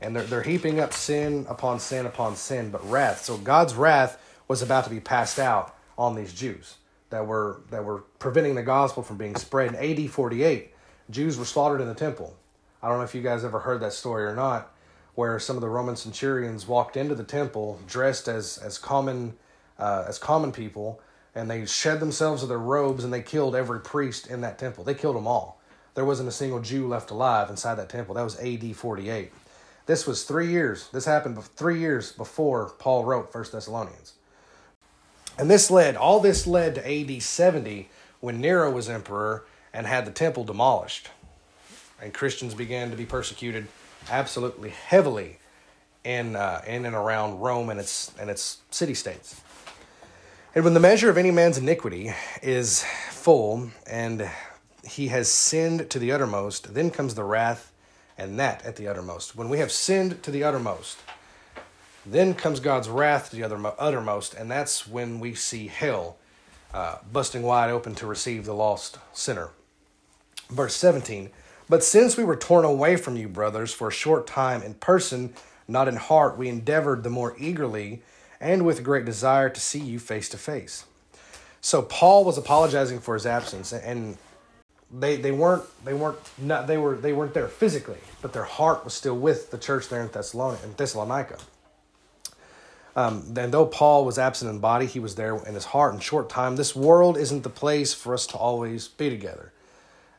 And 0.00 0.16
they're, 0.16 0.24
they're 0.24 0.42
heaping 0.42 0.80
up 0.80 0.92
sin 0.92 1.46
upon 1.48 1.80
sin 1.80 2.06
upon 2.06 2.36
sin, 2.36 2.70
but 2.70 2.88
wrath. 2.90 3.24
So 3.24 3.36
God's 3.36 3.74
wrath 3.74 4.20
was 4.48 4.62
about 4.62 4.84
to 4.84 4.90
be 4.90 5.00
passed 5.00 5.38
out 5.38 5.76
on 5.96 6.14
these 6.14 6.32
Jews 6.32 6.76
that 7.10 7.26
were 7.26 7.62
that 7.70 7.84
were 7.84 8.04
preventing 8.18 8.54
the 8.54 8.62
gospel 8.62 9.02
from 9.02 9.16
being 9.16 9.36
spread. 9.36 9.74
In 9.74 10.04
AD 10.04 10.10
48, 10.10 10.72
Jews 11.10 11.38
were 11.38 11.44
slaughtered 11.44 11.80
in 11.80 11.88
the 11.88 11.94
temple. 11.94 12.36
I 12.82 12.88
don't 12.88 12.98
know 12.98 13.04
if 13.04 13.14
you 13.14 13.22
guys 13.22 13.44
ever 13.44 13.60
heard 13.60 13.80
that 13.80 13.92
story 13.92 14.24
or 14.24 14.34
not, 14.34 14.74
where 15.14 15.38
some 15.38 15.56
of 15.56 15.62
the 15.62 15.68
Roman 15.68 15.96
centurions 15.96 16.66
walked 16.66 16.96
into 16.96 17.14
the 17.14 17.24
temple 17.24 17.80
dressed 17.86 18.28
as 18.28 18.58
as 18.58 18.78
common 18.78 19.36
uh, 19.78 20.04
as 20.08 20.18
common 20.18 20.52
people, 20.52 21.00
and 21.34 21.50
they 21.50 21.66
shed 21.66 22.00
themselves 22.00 22.42
of 22.42 22.48
their 22.48 22.58
robes 22.58 23.04
and 23.04 23.12
they 23.12 23.22
killed 23.22 23.54
every 23.54 23.80
priest 23.80 24.26
in 24.26 24.40
that 24.40 24.58
temple. 24.58 24.84
They 24.84 24.94
killed 24.94 25.16
them 25.16 25.26
all. 25.26 25.60
there 25.94 26.04
wasn't 26.04 26.28
a 26.28 26.32
single 26.32 26.60
Jew 26.60 26.88
left 26.88 27.10
alive 27.12 27.50
inside 27.50 27.76
that 27.76 27.88
temple. 27.88 28.16
That 28.16 28.22
was 28.22 28.38
AD 28.40 28.74
48. 28.74 29.32
This 29.86 30.06
was 30.06 30.24
three 30.24 30.48
years. 30.50 30.88
This 30.92 31.04
happened 31.04 31.42
three 31.44 31.78
years 31.78 32.10
before 32.12 32.72
Paul 32.78 33.04
wrote 33.04 33.32
First 33.32 33.52
Thessalonians. 33.52 34.14
And 35.38 35.50
this 35.50 35.70
led, 35.70 35.96
all 35.96 36.20
this 36.20 36.46
led 36.46 36.76
to 36.76 36.88
AD 36.88 37.22
70 37.22 37.88
when 38.20 38.40
Nero 38.40 38.70
was 38.70 38.88
emperor 38.88 39.44
and 39.72 39.86
had 39.86 40.04
the 40.04 40.10
temple 40.10 40.44
demolished. 40.44 41.10
And 42.00 42.14
Christians 42.14 42.54
began 42.54 42.90
to 42.90 42.96
be 42.96 43.04
persecuted 43.04 43.66
absolutely 44.10 44.70
heavily 44.70 45.38
in, 46.04 46.36
uh, 46.36 46.62
in 46.66 46.84
and 46.84 46.94
around 46.94 47.40
Rome 47.40 47.70
and 47.70 47.80
its, 47.80 48.12
and 48.20 48.30
its 48.30 48.58
city 48.70 48.94
states. 48.94 49.40
And 50.54 50.62
when 50.62 50.74
the 50.74 50.80
measure 50.80 51.10
of 51.10 51.18
any 51.18 51.32
man's 51.32 51.58
iniquity 51.58 52.14
is 52.40 52.84
full 53.10 53.70
and 53.86 54.30
he 54.86 55.08
has 55.08 55.28
sinned 55.28 55.90
to 55.90 55.98
the 55.98 56.12
uttermost, 56.12 56.74
then 56.74 56.90
comes 56.90 57.14
the 57.14 57.24
wrath 57.24 57.72
and 58.16 58.38
that 58.38 58.64
at 58.64 58.76
the 58.76 58.86
uttermost. 58.86 59.34
When 59.34 59.48
we 59.48 59.58
have 59.58 59.72
sinned 59.72 60.22
to 60.22 60.30
the 60.30 60.44
uttermost, 60.44 60.98
then 62.06 62.34
comes 62.34 62.60
God's 62.60 62.88
wrath 62.88 63.30
to 63.30 63.36
the 63.36 63.74
uttermost, 63.78 64.34
and 64.34 64.50
that's 64.50 64.86
when 64.86 65.20
we 65.20 65.34
see 65.34 65.68
hell 65.68 66.16
uh, 66.72 66.98
busting 67.10 67.42
wide 67.42 67.70
open 67.70 67.94
to 67.94 68.06
receive 68.06 68.44
the 68.44 68.54
lost 68.54 68.98
sinner. 69.12 69.50
Verse 70.50 70.74
17 70.76 71.30
But 71.68 71.82
since 71.82 72.16
we 72.16 72.24
were 72.24 72.36
torn 72.36 72.64
away 72.64 72.96
from 72.96 73.16
you, 73.16 73.28
brothers, 73.28 73.72
for 73.72 73.88
a 73.88 73.92
short 73.92 74.26
time 74.26 74.62
in 74.62 74.74
person, 74.74 75.34
not 75.66 75.88
in 75.88 75.96
heart, 75.96 76.36
we 76.36 76.48
endeavored 76.48 77.02
the 77.02 77.10
more 77.10 77.34
eagerly 77.38 78.02
and 78.40 78.66
with 78.66 78.84
great 78.84 79.04
desire 79.04 79.48
to 79.48 79.60
see 79.60 79.78
you 79.78 79.98
face 79.98 80.28
to 80.28 80.36
face. 80.36 80.84
So 81.60 81.80
Paul 81.80 82.24
was 82.24 82.36
apologizing 82.36 83.00
for 83.00 83.14
his 83.14 83.24
absence, 83.24 83.72
and 83.72 84.18
they 84.92 85.16
they 85.16 85.32
weren't 85.32 85.64
they 85.84 85.94
weren't 85.94 86.18
not 86.36 86.66
they 86.66 86.76
were 86.76 86.96
they 86.96 87.14
weren't 87.14 87.32
there 87.32 87.48
physically, 87.48 88.00
but 88.20 88.34
their 88.34 88.44
heart 88.44 88.84
was 88.84 88.92
still 88.92 89.16
with 89.16 89.50
the 89.50 89.58
church 89.58 89.88
there 89.88 90.02
in 90.02 90.08
Thessalonica. 90.08 90.64
In 90.64 90.74
Thessalonica. 90.74 91.38
Um, 92.96 93.34
and 93.36 93.52
though 93.52 93.66
Paul 93.66 94.04
was 94.04 94.18
absent 94.18 94.50
in 94.50 94.60
body, 94.60 94.86
he 94.86 95.00
was 95.00 95.16
there 95.16 95.36
in 95.36 95.54
his 95.54 95.64
heart 95.64 95.94
in 95.94 96.00
short 96.00 96.28
time. 96.28 96.56
This 96.56 96.76
world 96.76 97.16
isn't 97.16 97.42
the 97.42 97.50
place 97.50 97.92
for 97.92 98.14
us 98.14 98.26
to 98.28 98.36
always 98.36 98.86
be 98.86 99.10
together. 99.10 99.52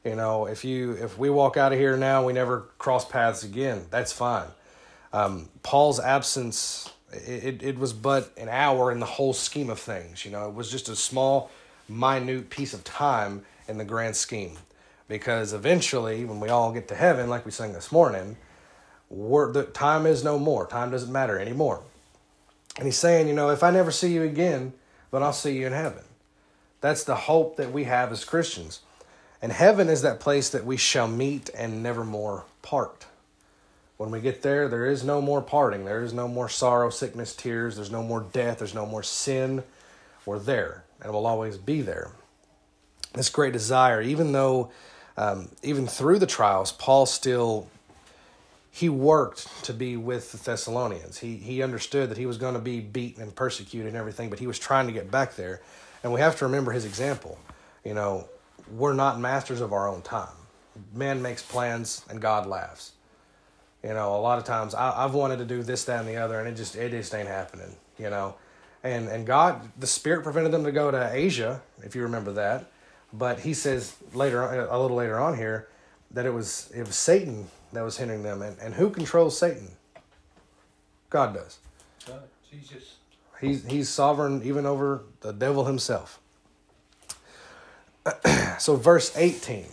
You 0.04 0.16
know, 0.16 0.46
if 0.46 0.66
you 0.66 0.92
if 0.94 1.18
we 1.18 1.30
walk 1.30 1.58
out 1.58 1.72
of 1.72 1.80
here 1.80 1.98
now, 1.98 2.26
we 2.26 2.34
never 2.34 2.70
cross 2.78 3.06
paths 3.10 3.44
again. 3.44 3.86
That's 3.90 4.12
fine. 4.12 4.48
Um, 5.14 5.50
Paul's 5.64 6.00
absence 6.00 6.90
it, 7.12 7.64
it 7.64 7.78
was 7.78 7.94
but 7.94 8.32
an 8.38 8.50
hour 8.50 8.92
in 8.92 9.00
the 9.00 9.06
whole 9.06 9.34
scheme 9.34 9.70
of 9.70 9.80
things. 9.80 10.26
You 10.26 10.32
know, 10.32 10.48
it 10.50 10.56
was 10.56 10.70
just 10.70 10.90
a 10.90 10.96
small, 10.96 11.50
minute 11.88 12.50
piece 12.50 12.74
of 12.74 12.84
time 12.84 13.46
in 13.68 13.78
the 13.78 13.86
grand 13.86 14.16
scheme. 14.16 14.58
Because 15.08 15.54
eventually, 15.54 16.26
when 16.26 16.40
we 16.40 16.50
all 16.50 16.72
get 16.72 16.88
to 16.88 16.96
heaven, 16.96 17.30
like 17.30 17.46
we 17.46 17.52
sang 17.52 17.74
this 17.74 17.92
morning, 17.92 18.38
the 19.12 19.70
time 19.74 20.08
is 20.08 20.24
no 20.24 20.40
more. 20.40 20.66
Time 20.66 20.90
doesn't 20.90 21.12
matter 21.12 21.40
anymore. 21.40 21.82
And 22.78 22.86
he's 22.86 22.98
saying, 22.98 23.28
you 23.28 23.34
know, 23.34 23.50
if 23.50 23.64
I 23.64 23.72
never 23.72 23.92
see 23.92 24.14
you 24.14 24.24
again, 24.24 24.74
then 25.12 25.24
I'll 25.24 25.34
see 25.34 25.58
you 25.58 25.68
in 25.68 25.74
heaven. 25.74 26.04
That's 26.82 27.04
the 27.04 27.16
hope 27.16 27.58
that 27.58 27.72
we 27.72 27.86
have 27.86 28.12
as 28.12 28.26
Christians. 28.26 28.82
And 29.42 29.52
heaven 29.52 29.90
is 29.90 30.02
that 30.02 30.20
place 30.20 30.50
that 30.50 30.66
we 30.66 30.78
shall 30.78 31.08
meet 31.08 31.50
and 31.56 31.82
never 31.82 32.04
more 32.04 32.46
part. 32.62 33.06
When 33.98 34.12
we 34.12 34.20
get 34.20 34.42
there, 34.42 34.68
there 34.68 34.86
is 34.86 35.04
no 35.04 35.22
more 35.22 35.42
parting. 35.42 35.86
There 35.86 36.04
is 36.04 36.14
no 36.14 36.28
more 36.28 36.50
sorrow, 36.50 36.90
sickness, 36.90 37.34
tears. 37.34 37.76
There's 37.78 37.92
no 37.92 38.04
more 38.04 38.26
death. 38.34 38.60
There's 38.60 38.76
no 38.76 38.86
more 38.86 39.04
sin. 39.04 39.64
We're 40.26 40.40
there, 40.40 40.84
and 41.02 41.14
we'll 41.14 41.28
always 41.28 41.58
be 41.58 41.82
there. 41.82 42.12
This 43.14 43.30
great 43.30 43.54
desire, 43.54 44.02
even 44.02 44.34
though, 44.34 44.72
um, 45.16 45.50
even 45.64 45.88
through 45.88 46.20
the 46.20 46.26
trials, 46.26 46.74
Paul 46.74 47.06
still 47.06 47.70
he 48.76 48.90
worked 48.90 49.64
to 49.64 49.72
be 49.72 49.96
with 49.96 50.34
the 50.34 50.38
Thessalonians. 50.38 51.20
He 51.20 51.38
he 51.38 51.64
understood 51.64 52.10
that 52.10 52.18
he 52.18 52.26
was 52.26 52.38
going 52.38 52.56
to 52.56 52.60
be 52.60 52.82
beaten 52.82 53.24
and 53.24 53.34
persecuted 53.34 53.88
and 53.88 53.96
everything, 53.96 54.30
but 54.30 54.40
he 54.40 54.48
was 54.48 54.60
trying 54.60 54.86
to 54.88 54.92
get 54.92 55.10
back 55.10 55.38
there. 55.38 55.62
And 56.04 56.12
we 56.12 56.20
have 56.20 56.36
to 56.40 56.46
remember 56.46 56.74
his 56.74 56.84
example. 56.84 57.40
You 57.86 57.94
know, 57.94 58.28
we're 58.70 58.92
not 58.92 59.18
masters 59.18 59.62
of 59.62 59.72
our 59.72 59.88
own 59.88 60.02
time. 60.02 60.36
Man 60.94 61.22
makes 61.22 61.42
plans 61.42 62.04
and 62.10 62.22
God 62.22 62.48
laughs. 62.48 62.92
You 63.82 63.94
know, 63.94 64.14
a 64.14 64.20
lot 64.20 64.40
of 64.40 64.44
times 64.44 64.76
I, 64.76 65.04
have 65.04 65.14
wanted 65.14 65.38
to 65.38 65.46
do 65.46 65.64
this, 65.64 65.86
that, 65.86 66.02
and 66.02 66.10
the 66.10 66.18
other, 66.18 66.38
and 66.38 66.50
it 66.50 66.56
just 66.56 66.76
it 66.76 66.92
just 66.92 67.16
ain't 67.16 67.30
happening. 67.30 67.78
You 67.98 68.10
know, 68.10 68.36
and 68.84 69.08
and 69.08 69.26
God, 69.26 69.72
the 69.80 69.88
Spirit 69.88 70.24
prevented 70.24 70.52
them 70.52 70.66
to 70.66 70.74
go 70.74 70.92
to 70.92 71.12
Asia, 71.14 71.62
if 71.82 71.96
you 71.96 72.02
remember 72.02 72.34
that. 72.34 72.70
But 73.14 73.40
He 73.40 73.54
says 73.54 73.96
later, 74.14 74.44
a 74.44 74.78
little 74.78 74.98
later 74.98 75.18
on 75.18 75.38
here, 75.38 75.70
that 76.12 76.26
it 76.26 76.34
was 76.34 76.70
it 76.76 76.86
was 76.86 76.98
Satan 76.98 77.48
that 77.76 77.84
was 77.84 77.98
hindering 77.98 78.24
them. 78.24 78.42
And, 78.42 78.58
and 78.60 78.74
who 78.74 78.90
controls 78.90 79.38
Satan? 79.38 79.70
God 81.10 81.34
does. 81.34 81.60
God, 82.08 82.24
Jesus. 82.52 82.96
He's, 83.40 83.66
he's 83.66 83.90
sovereign 83.90 84.42
even 84.44 84.66
over 84.66 85.04
the 85.22 85.32
devil 85.32 85.66
himself. 85.66 86.20
so, 88.60 88.76
verse 88.76 89.16
18. 89.16 89.66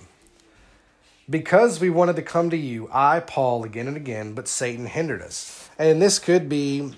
Because 1.30 1.80
we 1.80 1.88
wanted 1.88 2.16
to 2.16 2.22
come 2.22 2.50
to 2.50 2.56
you, 2.56 2.88
I, 2.92 3.20
Paul, 3.20 3.64
again 3.64 3.88
and 3.88 3.96
again, 3.96 4.34
but 4.34 4.48
Satan 4.48 4.86
hindered 4.86 5.22
us. 5.22 5.70
And 5.78 6.02
this 6.02 6.18
could 6.18 6.48
be 6.48 6.92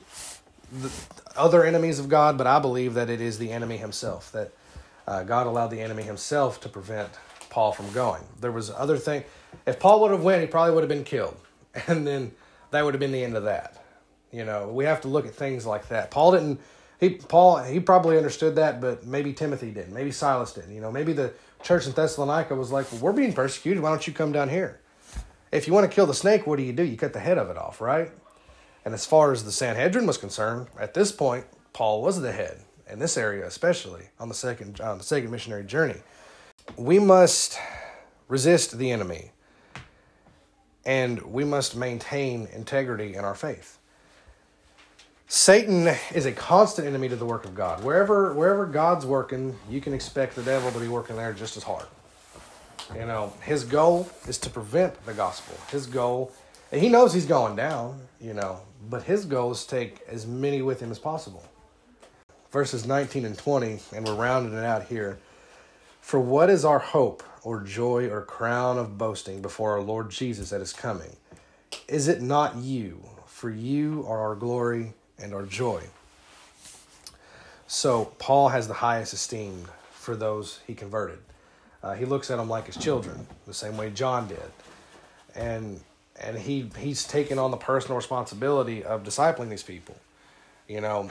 the 0.73 0.91
other 1.37 1.65
enemies 1.65 1.99
of 1.99 2.09
God, 2.09 2.39
but 2.39 2.47
I 2.47 2.59
believe 2.59 2.95
that 2.95 3.11
it 3.11 3.21
is 3.21 3.39
the 3.39 3.53
enemy 3.53 3.77
himself, 3.77 4.33
that 4.33 4.53
uh, 5.07 5.23
God 5.25 5.47
allowed 5.47 5.69
the 5.69 5.81
enemy 5.81 6.03
himself 6.03 6.61
to 6.63 6.69
prevent 6.69 7.11
Paul 7.51 7.73
from 7.73 7.93
going. 7.93 8.23
There 8.41 8.53
was 8.53 8.71
other 8.71 8.97
thing. 8.97 9.25
If 9.67 9.79
Paul 9.79 10.01
would 10.03 10.11
have 10.11 10.23
went, 10.23 10.41
he 10.43 10.47
probably 10.47 10.75
would 10.75 10.83
have 10.83 10.89
been 10.89 11.05
killed, 11.05 11.37
and 11.87 12.07
then 12.07 12.33
that 12.71 12.85
would 12.85 12.95
have 12.95 13.01
been 13.01 13.13
the 13.13 13.25
end 13.25 13.37
of 13.37 13.45
that. 13.45 13.85
You 14.33 14.45
know, 14.45 14.69
we 14.69 14.85
have 14.85 15.01
to 15.03 15.09
look 15.09 15.27
at 15.27 15.35
things 15.35 15.65
like 15.65 15.89
that. 15.89 16.11
Paul 16.11 16.33
didn't. 16.33 16.61
He 16.99 17.11
Paul 17.11 17.63
he 17.63 17.81
probably 17.81 18.17
understood 18.17 18.57
that, 18.57 18.81
but 18.81 19.07
maybe 19.07 19.33
Timothy 19.33 19.71
didn't. 19.71 19.95
Maybe 19.95 20.11
Silas 20.11 20.53
didn't. 20.53 20.75
You 20.75 20.81
know, 20.81 20.91
maybe 20.91 21.13
the 21.13 21.33
church 21.63 21.87
in 21.87 21.93
Thessalonica 21.93 22.55
was 22.55 22.73
like, 22.73 22.91
well, 22.91 23.01
"We're 23.01 23.13
being 23.13 23.33
persecuted. 23.33 23.83
Why 23.83 23.91
don't 23.91 24.07
you 24.07 24.13
come 24.13 24.33
down 24.33 24.49
here?" 24.49 24.81
If 25.53 25.69
you 25.69 25.73
want 25.73 25.89
to 25.89 25.95
kill 25.95 26.07
the 26.07 26.15
snake, 26.15 26.49
what 26.49 26.57
do 26.57 26.65
you 26.65 26.73
do? 26.73 26.83
You 26.83 26.97
cut 26.97 27.13
the 27.13 27.21
head 27.21 27.39
of 27.39 27.49
it 27.49 27.57
off, 27.57 27.81
right? 27.81 28.11
And 28.85 28.93
as 28.93 29.07
far 29.07 29.31
as 29.31 29.45
the 29.45 29.53
Sanhedrin 29.53 30.07
was 30.07 30.19
concerned, 30.19 30.67
at 30.81 30.95
this 30.95 31.13
point, 31.13 31.47
Paul 31.73 32.03
was 32.03 32.21
the 32.21 32.33
head 32.33 32.61
in 32.91 32.99
this 32.99 33.17
area, 33.17 33.47
especially 33.47 34.09
on 34.19 34.29
the 34.29 34.35
second 34.35 34.81
on 34.81 34.99
the 34.99 35.05
second 35.05 35.31
missionary 35.31 35.65
journey. 35.65 36.01
We 36.77 36.99
must 36.99 37.59
resist 38.27 38.79
the 38.79 38.91
enemy 38.91 39.31
and 40.87 41.21
we 41.23 41.45
must 41.45 41.77
maintain 41.77 42.49
integrity 42.53 43.15
in 43.15 43.25
our 43.25 43.35
faith. 43.35 43.79
Satan 45.27 45.89
is 46.15 46.27
a 46.27 46.33
constant 46.33 46.87
enemy 46.87 47.09
to 47.09 47.17
the 47.17 47.25
work 47.25 47.45
of 47.45 47.55
God. 47.55 47.83
Wherever 47.83 48.35
wherever 48.35 48.67
God's 48.67 49.07
working, 49.07 49.57
you 49.69 49.81
can 49.81 49.95
expect 49.95 50.37
the 50.37 50.43
devil 50.43 50.71
to 50.71 50.79
be 50.79 50.89
working 50.89 51.17
there 51.17 51.33
just 51.33 51.57
as 51.57 51.63
hard. 51.63 51.87
You 52.95 53.07
know, 53.07 53.33
his 53.43 53.65
goal 53.65 54.09
is 54.29 54.39
to 54.39 54.51
prevent 54.51 55.05
the 55.07 55.15
gospel. 55.15 55.57
His 55.71 55.87
goal, 55.87 56.33
and 56.71 56.81
he 56.81 56.89
knows 56.89 57.15
he's 57.15 57.27
going 57.27 57.57
down, 57.57 58.01
you 58.21 58.35
know, 58.35 58.61
but 58.91 59.05
his 59.05 59.25
goal 59.25 59.53
is 59.53 59.65
to 59.65 59.71
take 59.71 60.01
as 60.07 60.27
many 60.27 60.61
with 60.61 60.81
him 60.81 60.91
as 60.91 60.99
possible. 60.99 61.43
Verses 62.53 62.87
19 62.87 63.25
and 63.25 63.37
20, 63.37 63.81
and 63.97 64.07
we're 64.07 64.15
rounding 64.15 64.53
it 64.53 64.65
out 64.65 64.85
here. 64.85 65.19
For 66.01 66.21
what 66.21 66.51
is 66.51 66.65
our 66.65 66.79
hope 66.79 67.23
or 67.45 67.61
joy 67.61 68.09
or 68.09 68.23
crown 68.23 68.79
of 68.79 68.99
boasting 68.99 69.41
before 69.41 69.73
our 69.73 69.83
Lord 69.83 70.11
Jesus 70.11 70.53
at 70.53 70.61
his 70.61 70.73
coming? 70.73 71.17
Is 71.87 72.09
it 72.09 72.21
not 72.21 72.57
you? 72.57 73.01
For 73.27 73.51
you 73.51 74.05
are 74.09 74.19
our 74.21 74.35
glory 74.35 74.95
and 75.19 75.35
our 75.35 75.45
joy. 75.45 75.83
So 77.67 78.07
Paul 78.19 78.49
has 78.49 78.69
the 78.69 78.75
highest 78.75 79.13
esteem 79.13 79.67
for 79.93 80.17
those 80.17 80.61
he 80.67 80.75
converted. 80.75 81.19
Uh, 81.83 81.95
he 81.95 82.05
looks 82.05 82.31
at 82.31 82.39
them 82.39 82.49
like 82.49 82.67
his 82.67 82.77
children, 82.77 83.27
the 83.47 83.53
same 83.53 83.77
way 83.77 83.91
John 83.91 84.27
did, 84.29 84.39
and 85.35 85.81
and 86.19 86.39
he 86.39 86.71
he's 86.79 87.05
taken 87.05 87.39
on 87.39 87.51
the 87.51 87.57
personal 87.57 87.97
responsibility 87.97 88.83
of 88.83 89.03
discipling 89.03 89.51
these 89.51 89.63
people. 89.63 89.97
You 90.67 90.81
know, 90.81 91.11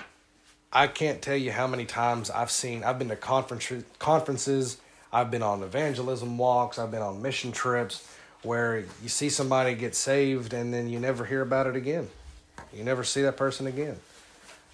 I 0.71 0.87
can't 0.87 1.21
tell 1.21 1.35
you 1.35 1.51
how 1.51 1.67
many 1.67 1.85
times 1.85 2.31
I've 2.31 2.49
seen 2.49 2.83
I've 2.83 2.97
been 2.97 3.09
to 3.09 3.15
conference 3.15 3.71
conferences 3.99 4.77
I've 5.13 5.29
been 5.29 5.43
on 5.43 5.61
evangelism 5.61 6.37
walks, 6.37 6.79
I've 6.79 6.91
been 6.91 7.03
on 7.03 7.21
mission 7.21 7.51
trips 7.51 8.07
where 8.41 8.79
you 9.01 9.09
see 9.09 9.29
somebody 9.29 9.75
get 9.75 9.95
saved 9.95 10.53
and 10.53 10.73
then 10.73 10.89
you 10.89 10.99
never 10.99 11.23
hear 11.23 11.41
about 11.41 11.67
it 11.67 11.75
again. 11.75 12.09
You 12.73 12.83
never 12.83 13.03
see 13.03 13.21
that 13.21 13.37
person 13.37 13.67
again. 13.67 13.95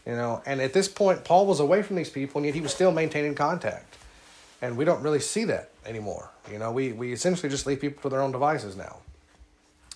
You 0.05 0.13
know, 0.13 0.41
and 0.45 0.61
at 0.61 0.73
this 0.73 0.87
point, 0.87 1.23
Paul 1.23 1.45
was 1.45 1.59
away 1.59 1.83
from 1.83 1.95
these 1.95 2.09
people, 2.09 2.39
and 2.39 2.45
yet 2.45 2.55
he 2.55 2.61
was 2.61 2.73
still 2.73 2.91
maintaining 2.91 3.35
contact. 3.35 3.97
And 4.61 4.75
we 4.75 4.85
don't 4.85 5.03
really 5.03 5.19
see 5.19 5.43
that 5.45 5.69
anymore. 5.85 6.29
You 6.51 6.57
know, 6.57 6.71
we, 6.71 6.93
we 6.93 7.13
essentially 7.13 7.49
just 7.49 7.67
leave 7.67 7.79
people 7.79 8.01
to 8.03 8.09
their 8.09 8.21
own 8.21 8.31
devices 8.31 8.75
now. 8.75 8.97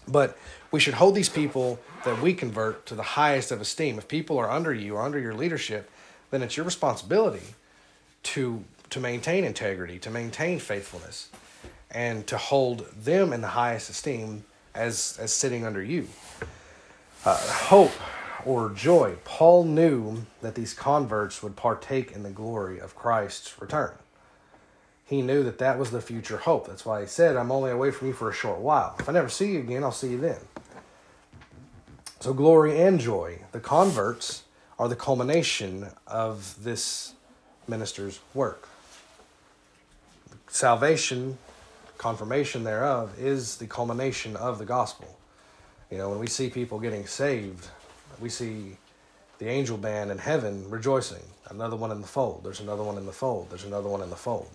But 0.07 0.37
we 0.71 0.79
should 0.79 0.93
hold 0.93 1.15
these 1.15 1.29
people 1.29 1.79
that 2.05 2.21
we 2.21 2.33
convert 2.33 2.85
to 2.87 2.95
the 2.95 3.03
highest 3.03 3.51
of 3.51 3.61
esteem. 3.61 3.97
If 3.97 4.07
people 4.07 4.37
are 4.37 4.51
under 4.51 4.73
you 4.73 4.95
or 4.95 5.01
under 5.01 5.19
your 5.19 5.33
leadership, 5.33 5.89
then 6.29 6.43
it's 6.43 6.57
your 6.57 6.65
responsibility 6.65 7.55
to 8.23 8.63
to 8.93 8.99
maintain 8.99 9.43
integrity, 9.43 9.99
to 9.99 10.09
maintain 10.09 10.59
faithfulness. 10.59 11.29
and 11.93 12.25
to 12.27 12.37
hold 12.37 12.87
them 12.91 13.31
in 13.31 13.41
the 13.41 13.49
highest 13.49 13.89
esteem 13.89 14.43
as, 14.73 15.17
as 15.21 15.31
sitting 15.31 15.65
under 15.65 15.81
you. 15.81 16.07
Uh, 17.23 17.37
hope 17.37 17.91
or 18.45 18.69
joy. 18.71 19.15
Paul 19.23 19.63
knew 19.63 20.25
that 20.41 20.55
these 20.55 20.73
converts 20.73 21.43
would 21.43 21.55
partake 21.55 22.11
in 22.11 22.23
the 22.23 22.31
glory 22.31 22.79
of 22.79 22.95
Christ's 22.95 23.61
return. 23.61 23.93
He 25.05 25.21
knew 25.21 25.43
that 25.43 25.59
that 25.59 25.77
was 25.77 25.91
the 25.91 26.01
future 26.01 26.37
hope. 26.37 26.67
That's 26.67 26.85
why 26.85 27.01
he 27.01 27.07
said, 27.07 27.37
I'm 27.37 27.51
only 27.51 27.71
away 27.71 27.91
from 27.91 28.07
you 28.07 28.13
for 28.13 28.29
a 28.29 28.33
short 28.33 28.59
while. 28.59 28.95
If 28.99 29.07
I 29.07 29.11
never 29.11 29.29
see 29.29 29.51
you 29.53 29.59
again, 29.59 29.83
I'll 29.83 29.91
see 29.91 30.09
you 30.11 30.19
then. 30.19 30.39
So, 32.19 32.33
glory 32.33 32.81
and 32.81 32.99
joy. 32.99 33.39
The 33.51 33.59
converts 33.59 34.43
are 34.79 34.87
the 34.87 34.95
culmination 34.95 35.87
of 36.07 36.63
this 36.63 37.13
minister's 37.67 38.19
work. 38.33 38.69
Salvation, 40.53 41.35
confirmation 41.97 42.63
thereof, 42.63 43.11
is 43.17 43.57
the 43.57 43.65
culmination 43.65 44.35
of 44.35 44.59
the 44.59 44.65
gospel. 44.65 45.17
You 45.89 45.97
know, 45.97 46.11
when 46.11 46.19
we 46.19 46.27
see 46.27 46.47
people 46.51 46.79
getting 46.79 47.07
saved, 47.07 47.69
we 48.21 48.29
see 48.29 48.77
the 49.39 49.47
angel 49.47 49.77
band 49.77 50.11
in 50.11 50.19
heaven 50.19 50.69
rejoicing. 50.69 51.23
Another 51.49 51.75
one 51.75 51.89
in 51.89 52.01
the 52.01 52.07
fold. 52.07 52.43
There's 52.43 52.59
another 52.59 52.83
one 52.83 52.99
in 52.99 53.07
the 53.07 53.11
fold. 53.11 53.49
There's 53.49 53.63
another 53.63 53.89
one 53.89 54.03
in 54.03 54.11
the 54.11 54.15
fold. 54.15 54.47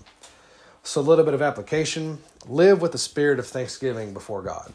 So, 0.84 1.00
a 1.00 1.02
little 1.02 1.24
bit 1.24 1.34
of 1.34 1.42
application. 1.42 2.18
Live 2.46 2.80
with 2.80 2.92
the 2.92 2.98
spirit 2.98 3.40
of 3.40 3.48
thanksgiving 3.48 4.12
before 4.14 4.40
God. 4.40 4.72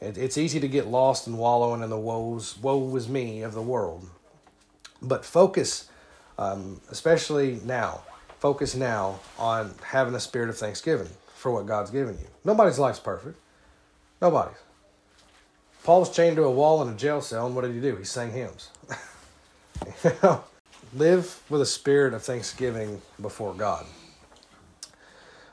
It, 0.00 0.16
it's 0.16 0.38
easy 0.38 0.60
to 0.60 0.68
get 0.68 0.86
lost 0.86 1.26
and 1.26 1.36
wallowing 1.36 1.82
in 1.82 1.90
the 1.90 1.98
woes, 1.98 2.56
woe 2.62 2.94
is 2.94 3.08
me 3.08 3.42
of 3.42 3.54
the 3.54 3.62
world. 3.62 4.08
But 5.02 5.24
focus, 5.24 5.90
um, 6.38 6.80
especially 6.90 7.60
now, 7.64 8.02
focus 8.38 8.74
now 8.74 9.20
on 9.38 9.74
having 9.82 10.14
a 10.14 10.20
spirit 10.20 10.48
of 10.48 10.56
thanksgiving 10.56 11.08
for 11.34 11.52
what 11.52 11.66
God's 11.66 11.90
given 11.90 12.18
you. 12.18 12.26
Nobody's 12.44 12.78
life's 12.78 13.00
perfect. 13.00 13.38
Nobody's. 14.20 14.56
Paul 15.84 16.00
was 16.00 16.10
chained 16.10 16.36
to 16.36 16.44
a 16.44 16.50
wall 16.50 16.82
in 16.82 16.88
a 16.92 16.96
jail 16.96 17.20
cell, 17.20 17.46
and 17.46 17.54
what 17.54 17.62
did 17.62 17.74
he 17.74 17.80
do? 17.80 17.96
He 17.96 18.04
sang 18.04 18.32
hymns. 18.32 18.70
Live 20.94 21.42
with 21.48 21.60
a 21.60 21.66
spirit 21.66 22.14
of 22.14 22.22
thanksgiving 22.22 23.00
before 23.20 23.54
God. 23.54 23.86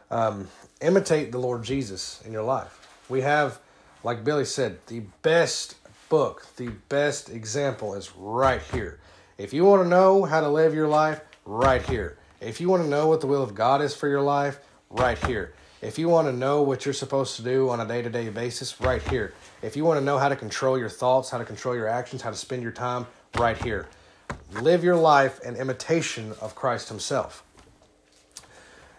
Um, 0.10 0.48
imitate 0.82 1.32
the 1.32 1.38
Lord 1.38 1.64
Jesus 1.64 2.22
in 2.26 2.32
your 2.32 2.44
life. 2.44 2.88
We 3.10 3.22
have, 3.22 3.60
like 4.04 4.24
Billy 4.24 4.46
said, 4.46 4.80
the 4.88 5.02
best 5.22 5.76
book, 6.10 6.46
the 6.58 6.70
best 6.90 7.30
example 7.30 7.94
is 7.94 8.12
right 8.16 8.62
here. 8.74 9.00
If 9.38 9.54
you 9.54 9.66
want 9.66 9.84
to 9.84 9.90
know 9.90 10.24
how 10.24 10.42
to 10.42 10.50
live 10.50 10.74
your 10.74 10.88
life, 10.88 11.22
right 11.46 11.82
here. 11.84 12.18
If 12.46 12.62
you 12.62 12.70
want 12.70 12.84
to 12.84 12.90
know 12.90 13.08
what 13.08 13.22
the 13.22 13.28
will 13.28 13.42
of 13.42 13.56
God 13.56 13.82
is 13.82 13.96
for 13.96 14.08
your 14.08 14.22
life, 14.22 14.60
right 14.92 15.18
here. 15.26 15.56
If 15.82 15.98
you 15.98 16.08
want 16.08 16.28
to 16.28 16.32
know 16.32 16.62
what 16.62 16.86
you're 16.86 16.94
supposed 16.94 17.36
to 17.38 17.42
do 17.42 17.72
on 17.72 17.80
a 17.80 17.88
day 17.88 18.04
to 18.04 18.10
day 18.10 18.30
basis, 18.30 18.80
right 18.80 19.02
here. 19.02 19.34
If 19.64 19.76
you 19.76 19.84
want 19.84 20.00
to 20.00 20.06
know 20.06 20.20
how 20.20 20.30
to 20.30 20.36
control 20.36 20.78
your 20.78 20.88
thoughts, 20.88 21.32
how 21.32 21.40
to 21.40 21.44
control 21.44 21.76
your 21.76 21.88
actions, 21.88 22.22
how 22.22 22.30
to 22.30 22.36
spend 22.36 22.62
your 22.62 22.72
time, 22.72 23.08
right 23.36 23.58
here. 23.58 23.88
Live 24.62 24.84
your 24.84 24.96
life 24.96 25.40
in 25.42 25.56
imitation 25.56 26.34
of 26.40 26.54
Christ 26.54 26.88
Himself. 26.88 27.44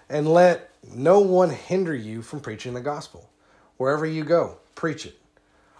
And 0.08 0.26
let 0.26 0.72
no 0.92 1.20
one 1.20 1.50
hinder 1.50 1.94
you 1.94 2.22
from 2.22 2.40
preaching 2.40 2.74
the 2.74 2.80
gospel. 2.80 3.30
Wherever 3.76 4.06
you 4.06 4.24
go, 4.24 4.56
preach 4.74 5.06
it. 5.06 5.20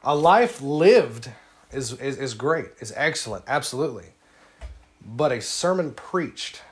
A 0.04 0.14
life 0.14 0.62
lived 0.62 1.30
is, 1.72 1.94
is, 1.94 2.16
is 2.16 2.34
great, 2.34 2.66
is 2.78 2.92
excellent, 2.94 3.44
absolutely. 3.48 4.10
But 5.04 5.32
a 5.32 5.40
sermon 5.40 5.92
preached 5.94 6.62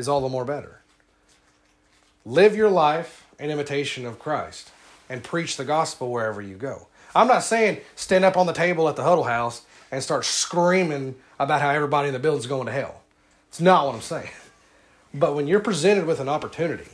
is 0.00 0.08
all 0.08 0.20
the 0.20 0.28
more 0.28 0.44
better. 0.44 0.80
Live 2.26 2.56
your 2.56 2.70
life 2.70 3.26
in 3.38 3.50
imitation 3.50 4.04
of 4.04 4.18
Christ 4.18 4.70
and 5.08 5.22
preach 5.22 5.56
the 5.56 5.64
gospel 5.64 6.10
wherever 6.10 6.42
you 6.42 6.56
go. 6.56 6.88
I'm 7.14 7.28
not 7.28 7.44
saying 7.44 7.80
stand 7.96 8.24
up 8.24 8.36
on 8.36 8.46
the 8.46 8.52
table 8.52 8.88
at 8.88 8.96
the 8.96 9.02
huddle 9.02 9.24
house 9.24 9.62
and 9.90 10.02
start 10.02 10.24
screaming 10.24 11.16
about 11.38 11.60
how 11.60 11.70
everybody 11.70 12.08
in 12.08 12.14
the 12.14 12.20
building's 12.20 12.46
going 12.46 12.66
to 12.66 12.72
hell. 12.72 13.02
It's 13.48 13.60
not 13.60 13.86
what 13.86 13.94
I'm 13.94 14.00
saying. 14.00 14.30
But 15.12 15.34
when 15.34 15.48
you're 15.48 15.58
presented 15.58 16.06
with 16.06 16.20
an 16.20 16.28
opportunity, 16.28 16.86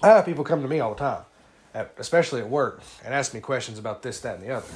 I 0.00 0.10
have 0.10 0.24
people 0.24 0.44
come 0.44 0.62
to 0.62 0.68
me 0.68 0.78
all 0.78 0.94
the 0.94 1.00
time, 1.00 1.88
especially 1.98 2.40
at 2.40 2.48
work, 2.48 2.80
and 3.04 3.12
ask 3.12 3.34
me 3.34 3.40
questions 3.40 3.80
about 3.80 4.02
this, 4.02 4.20
that, 4.20 4.36
and 4.36 4.46
the 4.46 4.54
other. 4.54 4.68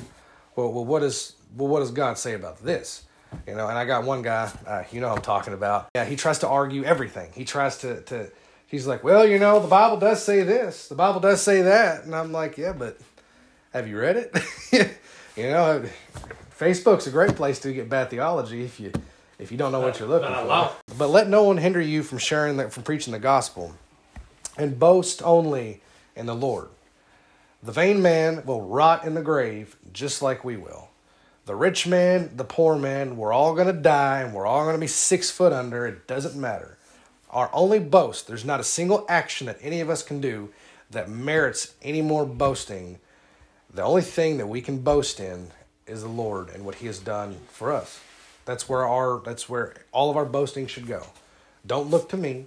Well, 0.56 0.72
well, 0.72 0.84
what 0.84 1.04
is 1.04 1.34
well, 1.56 1.68
what 1.68 1.78
does 1.78 1.92
God 1.92 2.18
say 2.18 2.34
about 2.34 2.64
this? 2.64 3.04
You 3.46 3.54
know, 3.54 3.68
and 3.68 3.78
I 3.78 3.84
got 3.84 4.04
one 4.04 4.22
guy, 4.22 4.50
uh, 4.66 4.84
you 4.90 5.00
know, 5.00 5.08
I'm 5.08 5.20
talking 5.22 5.54
about. 5.54 5.88
Yeah, 5.94 6.04
he 6.04 6.16
tries 6.16 6.38
to 6.40 6.48
argue 6.48 6.84
everything. 6.84 7.30
He 7.34 7.44
tries 7.44 7.78
to 7.78 8.02
to. 8.02 8.30
He's 8.66 8.86
like, 8.86 9.04
well, 9.04 9.26
you 9.26 9.38
know, 9.38 9.60
the 9.60 9.68
Bible 9.68 9.98
does 9.98 10.24
say 10.24 10.42
this, 10.42 10.88
the 10.88 10.94
Bible 10.94 11.20
does 11.20 11.40
say 11.40 11.62
that, 11.62 12.04
and 12.04 12.14
I'm 12.14 12.32
like, 12.32 12.58
yeah, 12.58 12.72
but 12.72 12.98
have 13.72 13.86
you 13.86 13.98
read 13.98 14.16
it? 14.16 14.34
you 15.36 15.44
know, 15.44 15.84
Facebook's 16.58 17.06
a 17.06 17.10
great 17.10 17.36
place 17.36 17.58
to 17.60 17.72
get 17.72 17.88
bad 17.88 18.10
theology 18.10 18.64
if 18.64 18.80
you 18.80 18.92
if 19.38 19.52
you 19.52 19.58
don't 19.58 19.72
know 19.72 19.80
what 19.80 19.98
you're 19.98 20.08
looking 20.08 20.28
for. 20.28 20.72
But 20.96 21.08
let 21.08 21.28
no 21.28 21.42
one 21.44 21.58
hinder 21.58 21.80
you 21.80 22.02
from 22.02 22.18
sharing 22.18 22.56
the, 22.56 22.70
from 22.70 22.82
preaching 22.82 23.12
the 23.12 23.18
gospel, 23.18 23.74
and 24.56 24.78
boast 24.78 25.22
only 25.22 25.82
in 26.16 26.26
the 26.26 26.34
Lord. 26.34 26.68
The 27.62 27.72
vain 27.72 28.02
man 28.02 28.44
will 28.44 28.62
rot 28.62 29.04
in 29.04 29.14
the 29.14 29.22
grave 29.22 29.76
just 29.92 30.22
like 30.22 30.44
we 30.44 30.56
will. 30.56 30.90
The 31.46 31.54
rich 31.54 31.86
man, 31.86 32.30
the 32.36 32.44
poor 32.44 32.76
man, 32.76 33.16
we're 33.16 33.32
all 33.32 33.54
going 33.54 33.66
to 33.66 33.72
die 33.74 34.20
and 34.20 34.32
we're 34.32 34.46
all 34.46 34.62
going 34.62 34.76
to 34.76 34.80
be 34.80 34.86
six 34.86 35.30
foot 35.30 35.52
under. 35.52 35.86
It 35.86 36.06
doesn't 36.06 36.40
matter. 36.40 36.78
Our 37.28 37.50
only 37.52 37.80
boast, 37.80 38.26
there's 38.26 38.44
not 38.44 38.60
a 38.60 38.64
single 38.64 39.04
action 39.08 39.46
that 39.48 39.58
any 39.60 39.80
of 39.80 39.90
us 39.90 40.02
can 40.02 40.20
do 40.20 40.50
that 40.90 41.10
merits 41.10 41.74
any 41.82 42.00
more 42.00 42.24
boasting. 42.24 42.98
The 43.72 43.82
only 43.82 44.02
thing 44.02 44.38
that 44.38 44.46
we 44.46 44.62
can 44.62 44.78
boast 44.78 45.20
in 45.20 45.50
is 45.86 46.02
the 46.02 46.08
Lord 46.08 46.48
and 46.48 46.64
what 46.64 46.76
He 46.76 46.86
has 46.86 46.98
done 46.98 47.36
for 47.48 47.72
us. 47.72 48.00
That's 48.46 48.68
where 48.68 48.86
our 48.86 49.20
that's 49.24 49.48
where 49.48 49.74
all 49.92 50.10
of 50.10 50.16
our 50.16 50.24
boasting 50.24 50.66
should 50.66 50.86
go. 50.86 51.06
Don't 51.66 51.90
look 51.90 52.08
to 52.10 52.16
me. 52.16 52.46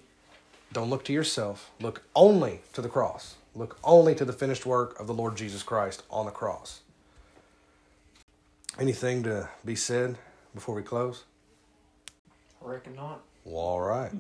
Don't 0.73 0.89
look 0.89 1.03
to 1.05 1.13
yourself. 1.13 1.71
Look 1.79 2.03
only 2.15 2.61
to 2.73 2.81
the 2.81 2.89
cross. 2.89 3.35
Look 3.55 3.77
only 3.83 4.15
to 4.15 4.25
the 4.25 4.33
finished 4.33 4.65
work 4.65 4.99
of 4.99 5.07
the 5.07 5.13
Lord 5.13 5.35
Jesus 5.35 5.63
Christ 5.63 6.03
on 6.09 6.25
the 6.25 6.31
cross. 6.31 6.81
Anything 8.79 9.23
to 9.23 9.49
be 9.65 9.75
said 9.75 10.19
before 10.53 10.75
we 10.75 10.83
close? 10.83 11.23
I 12.63 12.69
reckon 12.69 12.95
not. 12.95 13.23
Well, 13.43 13.63
all 13.63 13.81
right. 13.81 14.11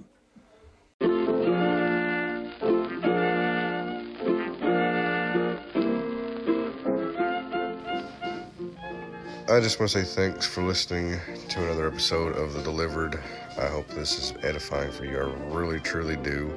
I 9.49 9.59
just 9.61 9.79
want 9.79 9.91
to 9.91 10.03
say 10.03 10.03
thanks 10.03 10.47
for 10.47 10.63
listening 10.63 11.19
to 11.49 11.63
another 11.63 11.87
episode 11.87 12.35
of 12.35 12.53
The 12.53 12.63
Delivered. 12.63 13.19
I 13.59 13.67
hope 13.67 13.87
this 13.89 14.17
is 14.17 14.33
edifying 14.43 14.91
for 14.91 15.05
you. 15.05 15.19
I 15.19 15.53
really, 15.53 15.79
truly 15.79 16.15
do. 16.15 16.51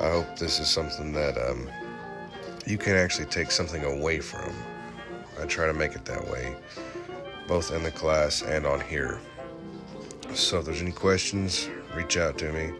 I 0.00 0.10
hope 0.10 0.36
this 0.36 0.58
is 0.58 0.66
something 0.66 1.12
that 1.12 1.38
um, 1.38 1.70
you 2.66 2.78
can 2.78 2.96
actually 2.96 3.26
take 3.26 3.52
something 3.52 3.84
away 3.84 4.18
from. 4.18 4.52
I 5.40 5.46
try 5.46 5.66
to 5.66 5.72
make 5.72 5.94
it 5.94 6.04
that 6.04 6.28
way, 6.30 6.54
both 7.48 7.72
in 7.72 7.82
the 7.82 7.90
class 7.90 8.42
and 8.42 8.66
on 8.66 8.80
here. 8.80 9.20
So 10.34 10.58
if 10.58 10.66
there's 10.66 10.82
any 10.82 10.92
questions, 10.92 11.70
reach 11.94 12.16
out 12.16 12.36
to 12.38 12.52
me. 12.52 12.72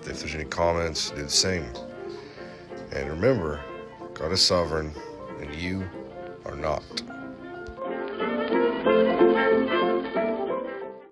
If 0.00 0.20
there's 0.20 0.34
any 0.34 0.44
comments, 0.44 1.10
do 1.10 1.22
the 1.22 1.30
same. 1.30 1.66
And 2.92 3.08
remember, 3.08 3.60
God 4.14 4.32
is 4.32 4.42
sovereign, 4.42 4.92
and 5.40 5.54
you 5.54 5.88
are 6.44 6.56
not. 6.56 6.82